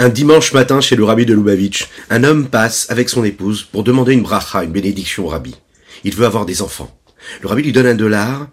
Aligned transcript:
Un 0.00 0.10
dimanche 0.10 0.52
matin 0.52 0.80
chez 0.80 0.94
le 0.94 1.02
rabbi 1.02 1.26
de 1.26 1.34
Lubavitch, 1.34 1.88
un 2.08 2.22
homme 2.22 2.48
passe 2.48 2.88
avec 2.88 3.08
son 3.08 3.24
épouse 3.24 3.64
pour 3.64 3.82
demander 3.82 4.12
une 4.12 4.22
bracha, 4.22 4.62
une 4.62 4.70
bénédiction 4.70 5.26
au 5.26 5.28
rabbi. 5.28 5.56
Il 6.04 6.14
veut 6.14 6.24
avoir 6.24 6.46
des 6.46 6.62
enfants. 6.62 6.96
Le 7.42 7.48
rabbi 7.48 7.64
lui 7.64 7.72
donne 7.72 7.88
un 7.88 7.96
dollar 7.96 8.46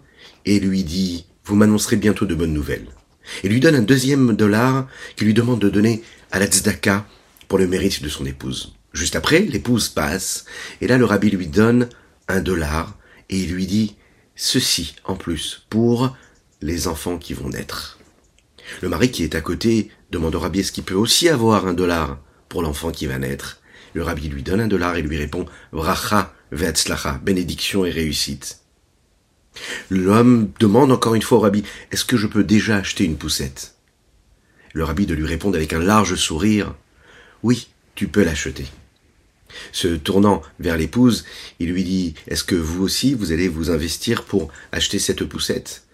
et 0.44 0.58
lui 0.58 0.82
dit, 0.82 1.26
vous 1.44 1.54
m'annoncerez 1.54 1.94
bientôt 1.94 2.26
de 2.26 2.34
bonnes 2.34 2.52
nouvelles. 2.52 2.88
Il 3.44 3.50
lui 3.50 3.60
donne 3.60 3.76
un 3.76 3.82
deuxième 3.82 4.34
dollar 4.34 4.88
qu'il 5.14 5.28
lui 5.28 5.34
demande 5.34 5.60
de 5.60 5.68
donner 5.68 6.02
à 6.32 6.40
la 6.40 6.46
tzedaka 6.46 7.06
pour 7.46 7.58
le 7.58 7.68
mérite 7.68 8.02
de 8.02 8.08
son 8.08 8.26
épouse. 8.26 8.74
Juste 8.92 9.14
après, 9.14 9.38
l'épouse 9.38 9.88
passe 9.88 10.46
et 10.80 10.88
là 10.88 10.98
le 10.98 11.04
rabbi 11.04 11.30
lui 11.30 11.46
donne 11.46 11.88
un 12.26 12.40
dollar 12.40 12.98
et 13.30 13.38
il 13.38 13.52
lui 13.52 13.66
dit 13.66 13.94
ceci 14.34 14.96
en 15.04 15.14
plus 15.14 15.64
pour 15.70 16.16
les 16.60 16.88
enfants 16.88 17.18
qui 17.18 17.34
vont 17.34 17.50
naître. 17.50 18.00
Le 18.80 18.88
mari 18.88 19.12
qui 19.12 19.22
est 19.22 19.36
à 19.36 19.40
côté 19.40 19.92
demande 20.10 20.34
au 20.34 20.40
rabbi 20.40 20.60
est-ce 20.60 20.72
qu'il 20.72 20.84
peut 20.84 20.94
aussi 20.94 21.28
avoir 21.28 21.66
un 21.66 21.74
dollar 21.74 22.18
pour 22.48 22.62
l'enfant 22.62 22.90
qui 22.90 23.06
va 23.06 23.18
naître. 23.18 23.60
Le 23.94 24.02
rabbi 24.02 24.28
lui 24.28 24.42
donne 24.42 24.60
un 24.60 24.68
dollar 24.68 24.96
et 24.96 25.02
lui 25.02 25.16
répond 25.16 25.46
Vracha 25.72 26.34
ve'atzlacha, 26.52 27.20
bénédiction 27.22 27.84
et 27.84 27.90
réussite. 27.90 28.60
L'homme 29.90 30.50
demande 30.60 30.92
encore 30.92 31.14
une 31.14 31.22
fois 31.22 31.38
au 31.38 31.40
rabbi 31.40 31.64
Est-ce 31.90 32.04
que 32.04 32.16
je 32.16 32.26
peux 32.26 32.44
déjà 32.44 32.76
acheter 32.76 33.04
une 33.04 33.16
poussette? 33.16 33.74
Le 34.74 34.84
rabbi 34.84 35.06
de 35.06 35.14
lui 35.14 35.26
répondre 35.26 35.56
avec 35.56 35.72
un 35.72 35.78
large 35.78 36.14
sourire 36.16 36.74
Oui, 37.42 37.68
tu 37.94 38.08
peux 38.08 38.22
l'acheter. 38.22 38.66
Se 39.72 39.88
tournant 39.88 40.42
vers 40.60 40.76
l'épouse, 40.76 41.24
il 41.58 41.70
lui 41.70 41.84
dit 41.84 42.14
Est-ce 42.28 42.44
que 42.44 42.54
vous 42.54 42.82
aussi 42.82 43.14
vous 43.14 43.32
allez 43.32 43.48
vous 43.48 43.70
investir 43.70 44.24
pour 44.24 44.50
acheter 44.72 44.98
cette 44.98 45.24
poussette? 45.24 45.85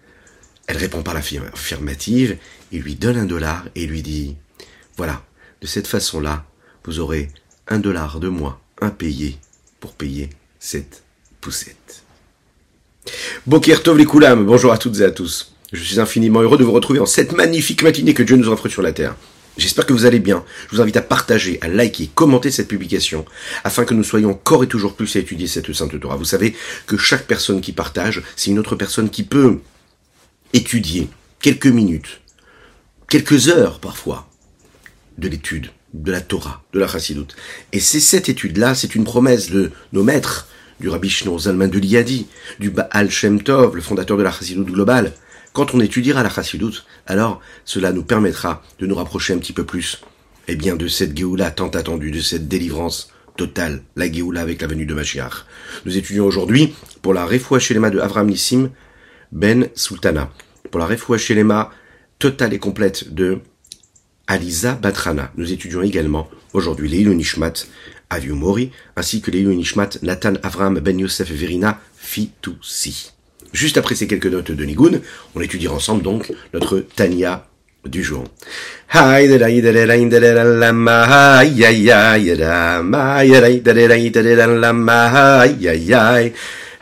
Elle 0.67 0.77
répond 0.77 1.03
par 1.03 1.13
l'affirmative, 1.13 2.37
il 2.71 2.81
lui 2.81 2.95
donne 2.95 3.17
un 3.17 3.25
dollar 3.25 3.65
et 3.75 3.85
lui 3.85 4.01
dit, 4.01 4.35
voilà, 4.97 5.21
de 5.61 5.67
cette 5.67 5.87
façon-là, 5.87 6.45
vous 6.85 6.99
aurez 6.99 7.29
un 7.67 7.79
dollar 7.79 8.19
de 8.19 8.29
moins 8.29 8.59
impayé 8.81 9.37
pour 9.79 9.93
payer 9.93 10.29
cette 10.59 11.03
poussette. 11.41 12.03
Boker 13.45 13.83
Tov 13.83 13.97
les 13.97 14.05
Koulam, 14.05 14.45
bonjour 14.45 14.71
à 14.71 14.77
toutes 14.77 14.99
et 14.99 15.03
à 15.03 15.11
tous. 15.11 15.53
Je 15.73 15.83
suis 15.83 15.99
infiniment 15.99 16.41
heureux 16.41 16.57
de 16.57 16.63
vous 16.63 16.71
retrouver 16.71 16.99
en 16.99 17.05
cette 17.05 17.33
magnifique 17.33 17.83
matinée 17.83 18.13
que 18.13 18.23
Dieu 18.23 18.37
nous 18.37 18.47
offre 18.47 18.69
sur 18.69 18.81
la 18.81 18.93
terre. 18.93 19.15
J'espère 19.57 19.85
que 19.85 19.93
vous 19.93 20.05
allez 20.05 20.19
bien. 20.19 20.43
Je 20.69 20.75
vous 20.75 20.81
invite 20.81 20.97
à 20.97 21.01
partager, 21.01 21.59
à 21.61 21.67
liker, 21.67 22.09
commenter 22.15 22.49
cette 22.49 22.67
publication, 22.67 23.25
afin 23.63 23.85
que 23.85 23.93
nous 23.93 24.03
soyons 24.03 24.31
encore 24.31 24.63
et 24.63 24.67
toujours 24.67 24.95
plus 24.95 25.15
à 25.15 25.19
étudier 25.19 25.47
cette 25.47 25.71
sainte 25.73 25.99
Torah. 25.99 26.15
Vous 26.15 26.25
savez 26.25 26.55
que 26.87 26.97
chaque 26.97 27.27
personne 27.27 27.61
qui 27.61 27.71
partage, 27.71 28.23
c'est 28.35 28.51
une 28.51 28.59
autre 28.59 28.75
personne 28.75 29.09
qui 29.09 29.23
peut 29.23 29.59
étudier 30.53 31.09
quelques 31.41 31.67
minutes, 31.67 32.21
quelques 33.09 33.49
heures 33.49 33.79
parfois, 33.79 34.29
de 35.17 35.27
l'étude 35.27 35.69
de 35.93 36.11
la 36.11 36.21
Torah, 36.21 36.63
de 36.73 36.79
la 36.79 36.87
Chassidoute. 36.87 37.35
Et 37.71 37.79
c'est 37.79 37.99
cette 37.99 38.29
étude-là, 38.29 38.75
c'est 38.75 38.95
une 38.95 39.03
promesse 39.03 39.51
de 39.51 39.71
nos 39.91 40.03
maîtres, 40.03 40.47
du 40.79 40.89
Rabbi 40.89 41.09
Shnon 41.09 41.37
Zalman 41.37 41.69
de 41.69 41.79
Liadi, 41.79 42.27
du 42.59 42.69
Baal 42.69 43.09
Shem 43.09 43.41
Tov, 43.41 43.75
le 43.75 43.81
fondateur 43.81 44.17
de 44.17 44.23
la 44.23 44.31
Chassidoute 44.31 44.71
globale. 44.71 45.13
Quand 45.53 45.75
on 45.75 45.79
étudiera 45.79 46.23
la 46.23 46.29
Chassidoute, 46.29 46.85
alors 47.05 47.41
cela 47.65 47.91
nous 47.91 48.03
permettra 48.03 48.63
de 48.79 48.87
nous 48.87 48.95
rapprocher 48.95 49.33
un 49.33 49.37
petit 49.37 49.53
peu 49.53 49.65
plus, 49.65 50.01
eh 50.47 50.55
bien, 50.55 50.75
de 50.75 50.87
cette 50.87 51.15
Géoula 51.15 51.51
tant 51.51 51.69
attendue, 51.69 52.11
de 52.11 52.21
cette 52.21 52.47
délivrance 52.47 53.11
totale, 53.37 53.83
la 53.95 54.11
Géoula 54.11 54.41
avec 54.41 54.61
la 54.61 54.67
venue 54.67 54.85
de 54.85 54.93
Mashiach. 54.93 55.45
Nous 55.85 55.97
étudions 55.97 56.25
aujourd'hui 56.25 56.73
pour 57.01 57.13
la 57.13 57.25
Refoua 57.25 57.59
Shelema 57.59 57.91
de 57.91 57.99
Avram 57.99 58.27
Nissim, 58.27 58.71
ben 59.33 59.67
Sultana. 59.75 60.31
Pour 60.71 60.79
la 60.79 60.85
refoua 60.85 61.17
totale 62.19 62.53
et 62.53 62.59
complète 62.59 63.13
de 63.13 63.39
Aliza 64.27 64.73
Batrana. 64.75 65.31
Nous 65.35 65.51
étudions 65.51 65.81
également 65.81 66.29
aujourd'hui 66.53 66.87
Leilu 66.87 67.13
Nishmat 67.15 67.53
Aviu 68.09 68.33
Mori, 68.33 68.71
ainsi 68.95 69.21
que 69.21 69.31
Leilu 69.31 69.55
Nishmat 69.55 69.89
Nathan 70.01 70.35
Avram 70.43 70.79
Ben 70.79 70.97
Yosef 70.97 71.29
Verina 71.29 71.79
Fitoussi. 71.97 73.11
Juste 73.51 73.77
après 73.77 73.95
ces 73.95 74.07
quelques 74.07 74.27
notes 74.27 74.51
de 74.51 74.63
Nigun, 74.65 75.01
on 75.35 75.41
étudiera 75.41 75.75
ensemble 75.75 76.03
donc 76.03 76.31
notre 76.53 76.79
Tania 76.79 77.47
du 77.85 78.03
jour. 78.03 78.23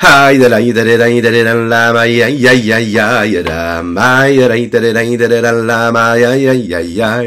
Hi 0.01 0.35
da 0.39 0.50
da 0.50 0.57
da 0.57 0.84
da 0.84 1.22
da 1.22 1.44
da 1.44 1.53
la 1.53 1.94
ma 1.94 2.03
ya 2.06 2.25
ya 2.28 2.51
ya 2.53 2.78
ya 2.79 3.23
ya 3.23 3.44
da 3.44 3.84
ma 3.84 4.25
ya 4.25 4.47
da 4.47 4.56
da 4.57 4.91
da 4.91 5.28
da 5.28 5.41
da 5.41 5.51
la 5.51 5.91
ma 5.91 6.16
ya 6.16 6.34
ya 6.34 6.53
ya 6.53 6.79
ya 6.81 7.22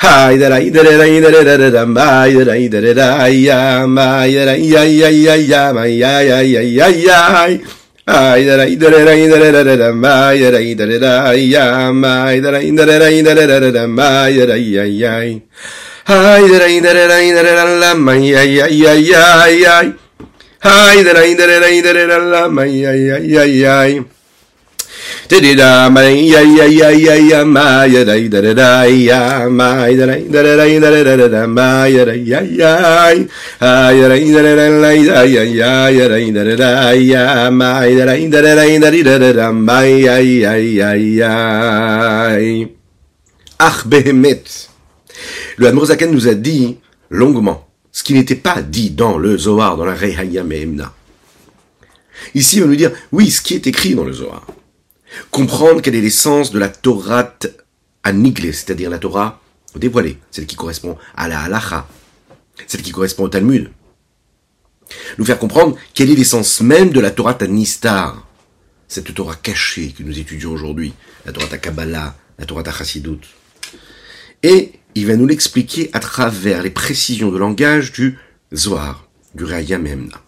Hi 0.00 0.38
da 0.38 0.48
da 0.48 0.58
da 0.64 0.82
da 0.82 0.94
da 0.96 1.30
da 1.30 1.44
da 1.44 1.56
da 1.60 1.70
da 1.70 1.84
ma 1.84 2.24
ya 2.24 2.42
da 2.44 2.56
da 2.56 2.94
da 2.94 3.26
ya 3.28 3.86
ma 3.86 4.24
ya 4.24 4.46
da 4.48 4.54
ya 4.56 4.82
ya 4.84 5.08
ya 5.12 5.34
ya 5.36 5.72
ma 5.76 5.84
ya 5.84 6.20
ya 6.24 6.40
ya 6.40 6.62
ya 6.64 6.88
ya 6.88 7.20
Hi 8.08 8.44
da 8.48 8.56
da 8.56 8.64
da 8.64 8.88
da 8.88 9.12
da 9.12 9.52
da 9.52 9.62
da 9.68 9.76
da 9.76 9.92
ma 9.92 10.32
ya 10.32 10.48
da 10.50 10.60
da 10.72 10.98
da 11.04 11.32
ya 11.36 11.92
ma 11.92 12.32
da 12.32 12.50
da 12.50 12.60
da 12.64 12.86
da 12.88 13.34
da 13.44 13.60
da 13.60 13.70
da 13.76 13.86
ma 13.86 14.26
ya 14.32 14.46
da 14.48 14.56
ya 14.56 14.84
ya 14.88 15.20
Hi 16.08 16.48
da 16.48 16.58
da 16.64 16.80
da 16.80 17.12
da 17.12 17.42
da 17.44 17.54
da 17.60 17.64
la 17.76 17.92
ma 17.94 18.14
ya 18.16 18.40
ya 18.40 18.66
ya 18.72 18.92
ya 18.96 19.48
ya 19.52 19.76
Ach 43.58 43.86
behemet. 43.86 44.42
Le 45.58 45.66
Admorazaken 45.68 46.10
nous 46.10 46.26
a 46.28 46.34
dit 46.34 46.78
longuement 47.10 47.69
ce 47.92 48.02
qui 48.02 48.14
n'était 48.14 48.36
pas 48.36 48.62
dit 48.62 48.90
dans 48.90 49.18
le 49.18 49.36
Zohar, 49.36 49.76
dans 49.76 49.84
la 49.84 49.94
Rehayam 49.94 50.52
et 50.52 50.62
Emna. 50.62 50.94
Ici, 52.34 52.58
on 52.58 52.64
va 52.64 52.68
nous 52.68 52.76
dire, 52.76 52.92
oui, 53.12 53.30
ce 53.30 53.40
qui 53.40 53.54
est 53.54 53.66
écrit 53.66 53.94
dans 53.94 54.04
le 54.04 54.12
Zohar. 54.12 54.46
Comprendre 55.30 55.82
quelle 55.82 55.96
est 55.96 56.00
l'essence 56.00 56.50
de 56.50 56.58
la 56.58 56.68
Torah 56.68 57.34
aniglée, 58.02 58.52
c'est-à-dire 58.52 58.90
la 58.90 58.98
Torah 58.98 59.40
dévoilée, 59.76 60.18
celle 60.30 60.46
qui 60.46 60.56
correspond 60.56 60.96
à 61.16 61.28
la 61.28 61.42
halacha, 61.42 61.86
celle 62.66 62.82
qui 62.82 62.92
correspond 62.92 63.24
au 63.24 63.28
Talmud. 63.28 63.70
Nous 65.18 65.24
faire 65.24 65.38
comprendre 65.38 65.76
quelle 65.94 66.10
est 66.10 66.16
l'essence 66.16 66.60
même 66.60 66.90
de 66.90 67.00
la 67.00 67.10
Torah 67.10 67.34
Tanistar, 67.34 68.26
cette 68.88 69.14
Torah 69.14 69.36
cachée 69.36 69.92
que 69.96 70.02
nous 70.02 70.18
étudions 70.18 70.52
aujourd'hui, 70.52 70.92
la 71.24 71.32
Torah 71.32 71.58
Kabbalah, 71.58 72.16
la 72.38 72.46
Torah 72.46 72.64
Chassidut. 72.64 73.20
Et 74.42 74.72
il 74.94 75.06
va 75.06 75.16
nous 75.16 75.26
l'expliquer 75.26 75.90
à 75.92 76.00
travers 76.00 76.62
les 76.62 76.70
précisions 76.70 77.30
de 77.30 77.38
langage 77.38 77.92
du 77.92 78.18
Zohar, 78.54 79.08
du 79.34 79.44
Raya 79.44 79.78
Memna. 79.78 80.20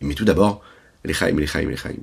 Mais 0.00 0.14
tout 0.14 0.24
d'abord, 0.24 0.62
l'Echaim, 1.04 1.36
l'Echaim, 1.38 1.68
l'Echaim. 1.68 2.02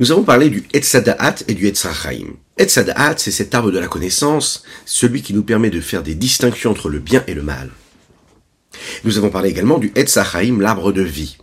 Nous 0.00 0.10
avons 0.10 0.24
parlé 0.24 0.50
du 0.50 0.64
Etzadaat 0.72 1.36
et 1.46 1.54
du 1.54 1.66
Etzrachaim. 1.68 2.34
Etzadaat, 2.58 3.16
c'est 3.18 3.30
cet 3.30 3.54
arbre 3.54 3.70
de 3.70 3.78
la 3.78 3.86
connaissance, 3.86 4.64
celui 4.84 5.22
qui 5.22 5.32
nous 5.34 5.44
permet 5.44 5.70
de 5.70 5.80
faire 5.80 6.02
des 6.02 6.16
distinctions 6.16 6.72
entre 6.72 6.88
le 6.88 6.98
bien 6.98 7.24
et 7.28 7.34
le 7.34 7.42
mal. 7.42 7.70
Nous 9.04 9.18
avons 9.18 9.30
parlé 9.30 9.50
également 9.50 9.78
du 9.78 9.92
Etzrachaim, 9.94 10.60
l'arbre 10.60 10.92
de 10.92 11.02
vie, 11.02 11.38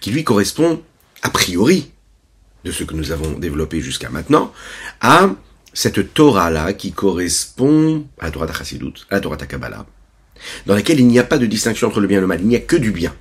qui 0.00 0.10
lui 0.10 0.24
correspond 0.24 0.82
a 1.22 1.30
priori, 1.30 1.90
de 2.64 2.72
ce 2.72 2.84
que 2.84 2.94
nous 2.94 3.12
avons 3.12 3.38
développé 3.38 3.80
jusqu'à 3.80 4.10
maintenant, 4.10 4.52
à 5.00 5.30
cette 5.72 6.14
Torah-là 6.14 6.72
qui 6.72 6.92
correspond 6.92 8.06
à 8.18 8.26
la 8.26 8.30
Torah 8.30 8.52
Chassidut, 8.52 8.94
à 9.10 9.16
la 9.16 9.20
Torah 9.20 9.36
Kabbalah, 9.36 9.86
dans 10.66 10.74
laquelle 10.74 11.00
il 11.00 11.06
n'y 11.06 11.18
a 11.18 11.24
pas 11.24 11.38
de 11.38 11.46
distinction 11.46 11.88
entre 11.88 12.00
le 12.00 12.06
bien 12.06 12.18
et 12.18 12.20
le 12.20 12.26
mal, 12.26 12.40
il 12.40 12.48
n'y 12.48 12.56
a 12.56 12.60
que 12.60 12.76
du 12.76 12.90
bien. 12.90 13.14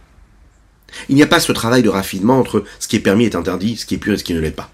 Il 1.10 1.16
n'y 1.16 1.24
a 1.24 1.28
pas 1.28 1.40
ce 1.40 1.52
travail 1.52 1.84
de 1.84 1.90
raffinement 1.90 2.40
entre 2.40 2.64
ce 2.80 2.88
qui 2.88 2.96
est 2.96 3.02
permis 3.02 3.26
et 3.26 3.36
interdit, 3.36 3.76
ce 3.78 3.86
qui 3.86 3.96
est 3.96 4.00
pur 4.00 4.14
et 4.14 4.18
ce 4.18 4.24
qui 4.24 4.34
ne 4.34 4.40
l'est 4.40 4.52
pas. 4.52 4.72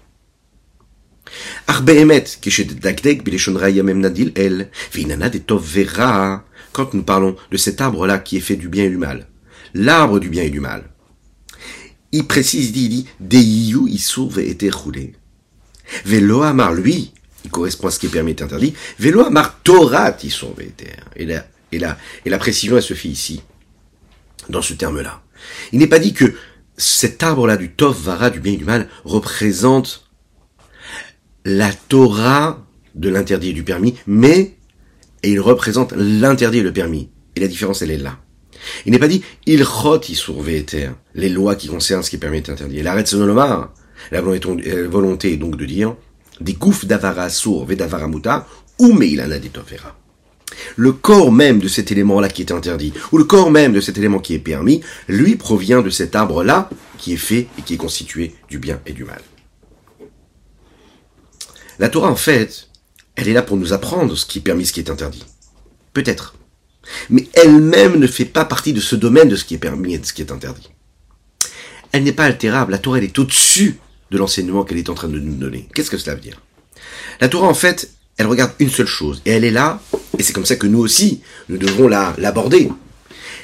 Quand 6.72 6.94
nous 6.94 7.02
parlons 7.02 7.36
de 7.50 7.56
cet 7.56 7.80
arbre-là 7.80 8.18
qui 8.18 8.36
est 8.36 8.40
fait 8.40 8.56
du 8.56 8.68
bien 8.68 8.84
et 8.84 8.88
du 8.88 8.96
mal, 8.96 9.26
l'arbre 9.74 10.20
du 10.20 10.28
bien 10.28 10.44
et 10.44 10.50
du 10.50 10.60
mal, 10.60 10.84
il 12.14 12.26
précise, 12.26 12.68
il 12.68 12.72
dit, 12.72 12.84
il 12.84 12.88
dit, 12.90 13.06
Deiyu 13.18 13.88
Isur 13.88 14.38
été 14.38 14.70
roulé. 14.70 15.14
Velo 16.04 16.42
Amar, 16.42 16.72
lui, 16.72 17.12
il 17.44 17.50
correspond 17.50 17.88
à 17.88 17.90
ce 17.90 17.98
qui 17.98 18.06
est 18.06 18.10
permis 18.10 18.30
et 18.32 18.42
interdit. 18.42 18.72
Velo 19.00 19.20
Amar 19.22 19.60
Torah 19.62 20.16
Isur 20.22 20.54
Et 21.16 21.26
la, 21.26 21.44
et 21.72 21.78
la, 21.78 21.98
et 22.24 22.30
la 22.30 22.38
précision, 22.38 22.76
elle 22.76 22.82
se 22.84 22.94
fait 22.94 23.08
ici, 23.08 23.42
dans 24.48 24.62
ce 24.62 24.74
terme-là. 24.74 25.22
Il 25.72 25.80
n'est 25.80 25.88
pas 25.88 25.98
dit 25.98 26.14
que 26.14 26.34
cet 26.76 27.22
arbre-là 27.24 27.56
du 27.56 27.72
Tov 27.72 28.00
Vara, 28.00 28.30
du 28.30 28.38
bien 28.38 28.52
et 28.52 28.58
du 28.58 28.64
mal, 28.64 28.88
représente 29.04 30.08
la 31.44 31.72
Torah 31.72 32.64
de 32.94 33.08
l'interdit 33.08 33.50
et 33.50 33.54
du 33.54 33.64
permis, 33.64 33.96
mais 34.06 34.56
et 35.24 35.32
il 35.32 35.40
représente 35.40 35.92
l'interdit 35.96 36.58
et 36.58 36.62
le 36.62 36.72
permis. 36.72 37.10
Et 37.34 37.40
la 37.40 37.48
différence, 37.48 37.82
elle 37.82 37.90
est 37.90 37.98
là. 37.98 38.18
Il 38.86 38.92
n'est 38.92 38.98
pas 38.98 39.08
dit 39.08 39.22
il 39.46 39.64
chot 39.64 39.98
terre, 39.98 40.94
les 41.14 41.28
lois 41.28 41.56
qui 41.56 41.68
concernent 41.68 42.02
ce 42.02 42.10
qui 42.10 42.18
permet 42.18 42.38
et 42.38 42.50
interdit. 42.50 42.78
Et 42.78 42.82
l'arrêt 42.82 43.06
sonolomar, 43.06 43.72
la 44.10 44.20
volonté 44.20 45.32
est 45.32 45.36
donc 45.36 45.56
de 45.56 45.64
dire 45.64 45.94
des 46.40 46.54
gouffres 46.54 46.86
d'avara 46.86 47.28
sour 47.30 47.64
vedavara 47.64 48.08
muta 48.08 48.46
ou 48.78 48.92
meilana 48.92 49.38
tovera. 49.38 49.96
Le 50.76 50.92
corps 50.92 51.32
même 51.32 51.58
de 51.58 51.68
cet 51.68 51.90
élément-là 51.90 52.28
qui 52.28 52.42
est 52.42 52.52
interdit, 52.52 52.92
ou 53.12 53.18
le 53.18 53.24
corps 53.24 53.50
même 53.50 53.72
de 53.72 53.80
cet 53.80 53.98
élément 53.98 54.18
qui 54.20 54.34
est 54.34 54.38
permis, 54.38 54.82
lui 55.08 55.36
provient 55.36 55.82
de 55.82 55.90
cet 55.90 56.14
arbre-là 56.14 56.70
qui 56.98 57.14
est 57.14 57.18
fait 57.18 57.48
et 57.58 57.62
qui 57.62 57.74
est 57.74 57.78
constitué 57.78 58.34
du 58.48 58.58
bien 58.58 58.80
et 58.86 58.92
du 58.92 59.04
mal. 59.04 59.20
La 61.78 61.88
Torah, 61.88 62.10
en 62.10 62.16
fait, 62.16 62.68
elle 63.16 63.28
est 63.28 63.32
là 63.32 63.42
pour 63.42 63.56
nous 63.56 63.72
apprendre 63.72 64.14
ce 64.16 64.26
qui 64.26 64.38
est 64.38 64.42
permis, 64.42 64.66
ce 64.66 64.72
qui 64.72 64.80
est 64.80 64.90
interdit. 64.90 65.24
Peut-être. 65.92 66.34
Mais 67.10 67.28
elle-même 67.34 67.98
ne 67.98 68.06
fait 68.06 68.24
pas 68.24 68.44
partie 68.44 68.72
de 68.72 68.80
ce 68.80 68.96
domaine 68.96 69.28
de 69.28 69.36
ce 69.36 69.44
qui 69.44 69.54
est 69.54 69.58
permis 69.58 69.94
et 69.94 69.98
de 69.98 70.06
ce 70.06 70.12
qui 70.12 70.22
est 70.22 70.32
interdit. 70.32 70.70
Elle 71.92 72.02
n'est 72.02 72.12
pas 72.12 72.24
altérable. 72.24 72.72
La 72.72 72.78
Torah, 72.78 72.98
elle 72.98 73.04
est 73.04 73.18
au-dessus 73.18 73.78
de 74.10 74.18
l'enseignement 74.18 74.64
qu'elle 74.64 74.78
est 74.78 74.90
en 74.90 74.94
train 74.94 75.08
de 75.08 75.18
nous 75.18 75.36
donner. 75.36 75.68
Qu'est-ce 75.74 75.90
que 75.90 75.98
cela 75.98 76.14
veut 76.14 76.20
dire? 76.20 76.40
La 77.20 77.28
Torah, 77.28 77.48
en 77.48 77.54
fait, 77.54 77.90
elle 78.16 78.26
regarde 78.26 78.52
une 78.58 78.70
seule 78.70 78.86
chose. 78.86 79.22
Et 79.24 79.30
elle 79.30 79.44
est 79.44 79.50
là, 79.50 79.80
et 80.18 80.22
c'est 80.22 80.32
comme 80.32 80.44
ça 80.44 80.56
que 80.56 80.66
nous 80.66 80.80
aussi, 80.80 81.20
nous 81.48 81.58
devrons 81.58 81.88
l'aborder. 81.88 82.70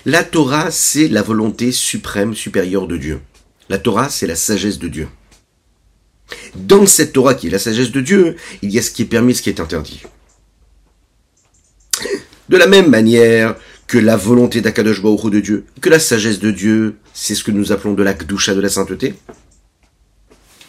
La 0.07 0.25
Torah, 0.25 0.71
c'est 0.71 1.09
la 1.09 1.23
volonté 1.23 1.73
suprême, 1.73 2.35
supérieure 2.35 2.87
de 2.87 2.97
Dieu. 2.97 3.21
La 3.69 3.79
Torah, 3.79 4.09
c'est 4.09 4.27
la 4.27 4.37
sagesse 4.37 4.79
de 4.79 4.89
Dieu. 4.89 5.09
Dans 6.55 6.87
cette 6.87 7.13
Torah 7.13 7.35
qui 7.35 7.49
est 7.49 7.51
la 7.51 7.59
sagesse 7.59 7.91
de 7.91 8.01
Dieu, 8.01 8.37
il 8.63 8.71
y 8.71 8.79
a 8.79 8.83
ce 8.83 8.91
qui 8.91 9.03
est 9.03 9.07
permis, 9.07 9.35
ce 9.35 9.43
qui 9.43 9.51
est 9.51 9.61
interdit. 9.61 10.03
De 12.51 12.57
la 12.57 12.67
même 12.67 12.91
manière 12.91 13.55
que 13.87 13.97
la 13.97 14.17
volonté 14.17 14.61
d'Akadosh 14.61 15.01
Baruch 15.01 15.31
de 15.31 15.39
Dieu, 15.39 15.65
que 15.81 15.89
la 15.89 16.01
sagesse 16.01 16.41
de 16.41 16.51
Dieu, 16.51 16.97
c'est 17.15 17.37
ce 17.37 17.45
que 17.45 17.53
nous 17.53 17.71
appelons 17.71 17.95
de 17.95 18.03
la 18.03 18.13
Kdusha, 18.13 18.57
de 18.57 18.61
la 18.61 18.69
sainteté. 18.69 19.15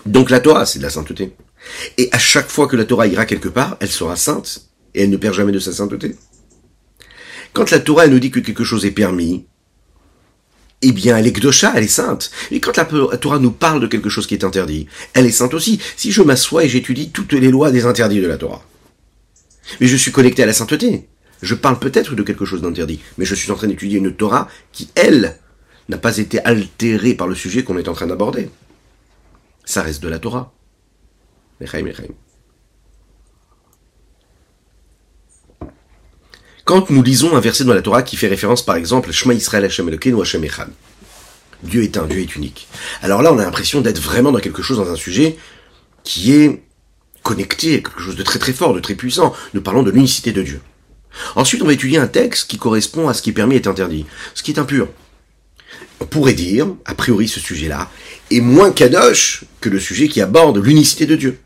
Donc 0.05 0.29
la 0.29 0.39
Torah, 0.39 0.67
c'est 0.67 0.77
de 0.77 0.83
la 0.83 0.91
sainteté. 0.91 1.33
Et 1.97 2.07
à 2.11 2.19
chaque 2.19 2.49
fois 2.49 2.67
que 2.67 2.75
la 2.75 2.85
Torah 2.85 3.07
ira 3.07 3.25
quelque 3.25 3.49
part, 3.49 3.77
elle 3.79 3.89
sera 3.89 4.15
sainte, 4.15 4.67
et 4.93 5.01
elle 5.01 5.09
ne 5.09 5.17
perd 5.17 5.33
jamais 5.33 5.51
de 5.51 5.57
sa 5.57 5.71
sainteté. 5.71 6.15
Quand 7.53 7.71
la 7.71 7.79
Torah 7.79 8.05
nous 8.05 8.19
dit 8.19 8.29
que 8.29 8.39
quelque 8.39 8.63
chose 8.63 8.85
est 8.85 8.91
permis, 8.91 9.47
eh 10.83 10.91
bien, 10.91 11.17
elle 11.17 11.25
est 11.25 11.31
Kdosha, 11.31 11.73
elle 11.75 11.85
est 11.85 11.87
sainte. 11.87 12.29
Et 12.51 12.59
quand 12.59 12.77
la 12.77 12.85
Torah 12.85 13.39
nous 13.39 13.51
parle 13.51 13.81
de 13.81 13.87
quelque 13.87 14.09
chose 14.09 14.27
qui 14.27 14.35
est 14.35 14.43
interdit, 14.43 14.85
elle 15.13 15.25
est 15.25 15.31
sainte 15.31 15.55
aussi. 15.55 15.79
Si 15.97 16.11
je 16.11 16.21
m'assois 16.21 16.63
et 16.63 16.69
j'étudie 16.69 17.09
toutes 17.09 17.33
les 17.33 17.49
lois 17.49 17.71
des 17.71 17.87
interdits 17.87 18.21
de 18.21 18.27
la 18.27 18.37
Torah, 18.37 18.63
mais 19.79 19.87
je 19.87 19.95
suis 19.95 20.11
connecté 20.11 20.43
à 20.43 20.45
la 20.45 20.53
sainteté. 20.53 21.07
Je 21.41 21.55
parle 21.55 21.79
peut-être 21.79 22.15
de 22.15 22.23
quelque 22.23 22.45
chose 22.45 22.61
d'interdit, 22.61 22.99
mais 23.17 23.25
je 23.25 23.35
suis 23.35 23.51
en 23.51 23.55
train 23.55 23.67
d'étudier 23.67 23.97
une 23.97 24.13
Torah 24.13 24.47
qui, 24.71 24.89
elle, 24.95 25.38
n'a 25.89 25.97
pas 25.97 26.17
été 26.17 26.43
altérée 26.43 27.13
par 27.13 27.27
le 27.27 27.35
sujet 27.35 27.63
qu'on 27.63 27.77
est 27.77 27.88
en 27.88 27.93
train 27.93 28.07
d'aborder. 28.07 28.49
Ça 29.65 29.81
reste 29.81 30.03
de 30.03 30.09
la 30.09 30.19
Torah. 30.19 30.53
Quand 36.65 36.89
nous 36.89 37.03
lisons 37.03 37.35
un 37.35 37.39
verset 37.39 37.63
dans 37.63 37.73
la 37.73 37.81
Torah 37.81 38.03
qui 38.03 38.15
fait 38.15 38.27
référence 38.27 38.63
par 38.63 38.75
exemple 38.75 39.11
Shema 39.11 39.33
Israël 39.33 39.65
Hashem 39.65 39.88
Elokeinu 39.88 40.21
Hashem 40.21 40.43
Echad, 40.43 40.69
Dieu 41.63 41.83
est 41.83 41.97
un, 41.97 42.05
Dieu 42.05 42.21
est 42.21 42.35
unique. 42.35 42.67
Alors 43.01 43.21
là, 43.21 43.31
on 43.33 43.38
a 43.38 43.43
l'impression 43.43 43.81
d'être 43.81 43.99
vraiment 43.99 44.31
dans 44.31 44.39
quelque 44.39 44.63
chose, 44.63 44.77
dans 44.77 44.89
un 44.89 44.95
sujet 44.95 45.38
qui 46.03 46.33
est 46.33 46.63
connecté 47.21 47.83
quelque 47.83 48.01
chose 48.01 48.15
de 48.15 48.23
très 48.23 48.39
très 48.39 48.53
fort, 48.53 48.73
de 48.73 48.79
très 48.79 48.95
puissant. 48.95 49.33
Nous 49.53 49.61
parlons 49.61 49.83
de 49.83 49.91
l'unicité 49.91 50.31
de 50.31 50.41
Dieu. 50.41 50.61
Ensuite, 51.35 51.61
on 51.61 51.65
va 51.65 51.73
étudier 51.73 51.97
un 51.97 52.07
texte 52.07 52.49
qui 52.49 52.57
correspond 52.57 53.07
à 53.09 53.13
ce 53.13 53.21
qui 53.21 53.31
est 53.31 53.33
permis 53.33 53.55
et 53.55 53.67
interdit, 53.67 54.05
ce 54.33 54.43
qui 54.43 54.51
est 54.51 54.59
impur. 54.59 54.87
On 55.99 56.05
pourrait 56.05 56.33
dire, 56.33 56.67
a 56.85 56.95
priori, 56.95 57.27
ce 57.27 57.39
sujet-là 57.39 57.89
est 58.31 58.41
moins 58.41 58.71
kadosh 58.71 59.43
que 59.59 59.69
le 59.69 59.79
sujet 59.79 60.07
qui 60.07 60.21
aborde 60.21 60.57
l'unicité 60.57 61.05
de 61.05 61.15
Dieu. 61.15 61.39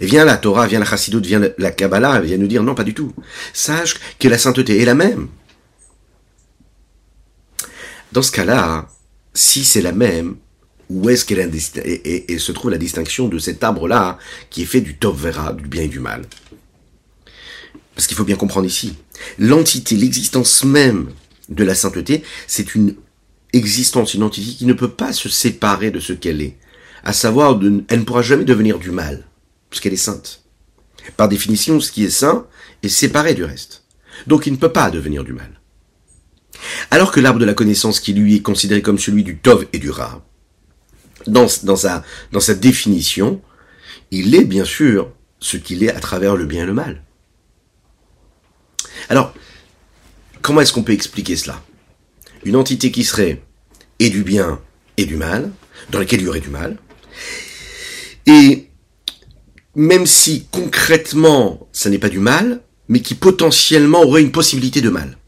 Et 0.00 0.06
vient 0.06 0.24
la 0.24 0.36
Torah, 0.36 0.66
vient 0.66 0.80
la 0.80 0.86
Chassidut, 0.86 1.20
vient 1.20 1.40
la 1.56 1.70
Kabbalah, 1.70 2.20
vient 2.20 2.36
nous 2.36 2.48
dire 2.48 2.64
non, 2.64 2.74
pas 2.74 2.84
du 2.84 2.94
tout. 2.94 3.12
Sache 3.52 3.94
que 4.18 4.28
la 4.28 4.38
sainteté 4.38 4.82
est 4.82 4.84
la 4.84 4.94
même. 4.94 5.28
Dans 8.10 8.22
ce 8.22 8.32
cas-là, 8.32 8.88
si 9.34 9.64
c'est 9.64 9.82
la 9.82 9.92
même, 9.92 10.36
où 10.90 11.08
est-ce 11.08 11.24
qu'elle 11.24 11.50
se 12.40 12.52
trouve 12.52 12.70
la 12.70 12.78
distinction 12.78 13.28
de 13.28 13.38
cet 13.38 13.62
arbre-là 13.64 14.18
qui 14.50 14.62
est 14.62 14.66
fait 14.66 14.80
du 14.80 14.96
top 14.96 15.16
vera, 15.16 15.52
du 15.52 15.68
bien 15.68 15.82
et 15.82 15.88
du 15.88 16.00
mal? 16.00 16.22
Parce 17.94 18.06
qu'il 18.06 18.16
faut 18.16 18.24
bien 18.24 18.36
comprendre 18.36 18.66
ici, 18.66 18.94
l'entité, 19.38 19.96
l'existence 19.96 20.64
même 20.64 21.10
de 21.48 21.64
la 21.64 21.74
sainteté, 21.74 22.24
c'est 22.46 22.74
une 22.74 22.96
existence, 23.52 24.14
une 24.14 24.22
entité 24.22 24.52
qui 24.52 24.66
ne 24.66 24.72
peut 24.72 24.90
pas 24.90 25.12
se 25.12 25.28
séparer 25.28 25.90
de 25.90 26.00
ce 26.00 26.12
qu'elle 26.12 26.42
est. 26.42 26.56
À 27.04 27.12
savoir, 27.12 27.58
elle 27.88 27.98
ne 28.00 28.04
pourra 28.04 28.22
jamais 28.22 28.44
devenir 28.44 28.78
du 28.78 28.90
mal 28.90 29.24
puisqu'elle 29.70 29.92
est 29.92 29.96
sainte. 29.96 30.42
Par 31.16 31.28
définition, 31.28 31.80
ce 31.80 31.92
qui 31.92 32.04
est 32.04 32.10
saint 32.10 32.46
est 32.82 32.88
séparé 32.88 33.34
du 33.34 33.44
reste. 33.44 33.84
Donc 34.26 34.46
il 34.46 34.52
ne 34.52 34.58
peut 34.58 34.72
pas 34.72 34.90
devenir 34.90 35.24
du 35.24 35.32
mal. 35.32 35.60
Alors 36.90 37.12
que 37.12 37.20
l'arbre 37.20 37.40
de 37.40 37.44
la 37.44 37.54
connaissance 37.54 38.00
qui 38.00 38.12
lui 38.14 38.36
est 38.36 38.42
considéré 38.42 38.82
comme 38.82 38.98
celui 38.98 39.24
du 39.24 39.38
Tov 39.38 39.66
et 39.72 39.78
du 39.78 39.90
Ra, 39.90 40.24
dans, 41.26 41.46
dans, 41.64 41.76
sa, 41.76 42.04
dans 42.32 42.40
sa 42.40 42.54
définition, 42.54 43.42
il 44.10 44.34
est 44.34 44.44
bien 44.44 44.64
sûr 44.64 45.10
ce 45.40 45.56
qu'il 45.56 45.82
est 45.82 45.92
à 45.92 46.00
travers 46.00 46.36
le 46.36 46.46
bien 46.46 46.62
et 46.62 46.66
le 46.66 46.74
mal. 46.74 47.03
Alors, 49.08 49.34
comment 50.42 50.60
est-ce 50.60 50.72
qu'on 50.72 50.82
peut 50.82 50.92
expliquer 50.92 51.36
cela? 51.36 51.62
Une 52.44 52.56
entité 52.56 52.90
qui 52.90 53.04
serait 53.04 53.42
et 53.98 54.10
du 54.10 54.22
bien 54.22 54.60
et 54.96 55.06
du 55.06 55.16
mal, 55.16 55.50
dans 55.90 55.98
laquelle 55.98 56.20
il 56.20 56.24
y 56.24 56.28
aurait 56.28 56.40
du 56.40 56.50
mal, 56.50 56.78
et 58.26 58.68
même 59.74 60.06
si 60.06 60.46
concrètement 60.50 61.68
ça 61.72 61.90
n'est 61.90 61.98
pas 61.98 62.08
du 62.08 62.20
mal, 62.20 62.62
mais 62.88 63.00
qui 63.00 63.14
potentiellement 63.14 64.02
aurait 64.02 64.22
une 64.22 64.32
possibilité 64.32 64.80
de 64.80 64.90
mal. 64.90 65.18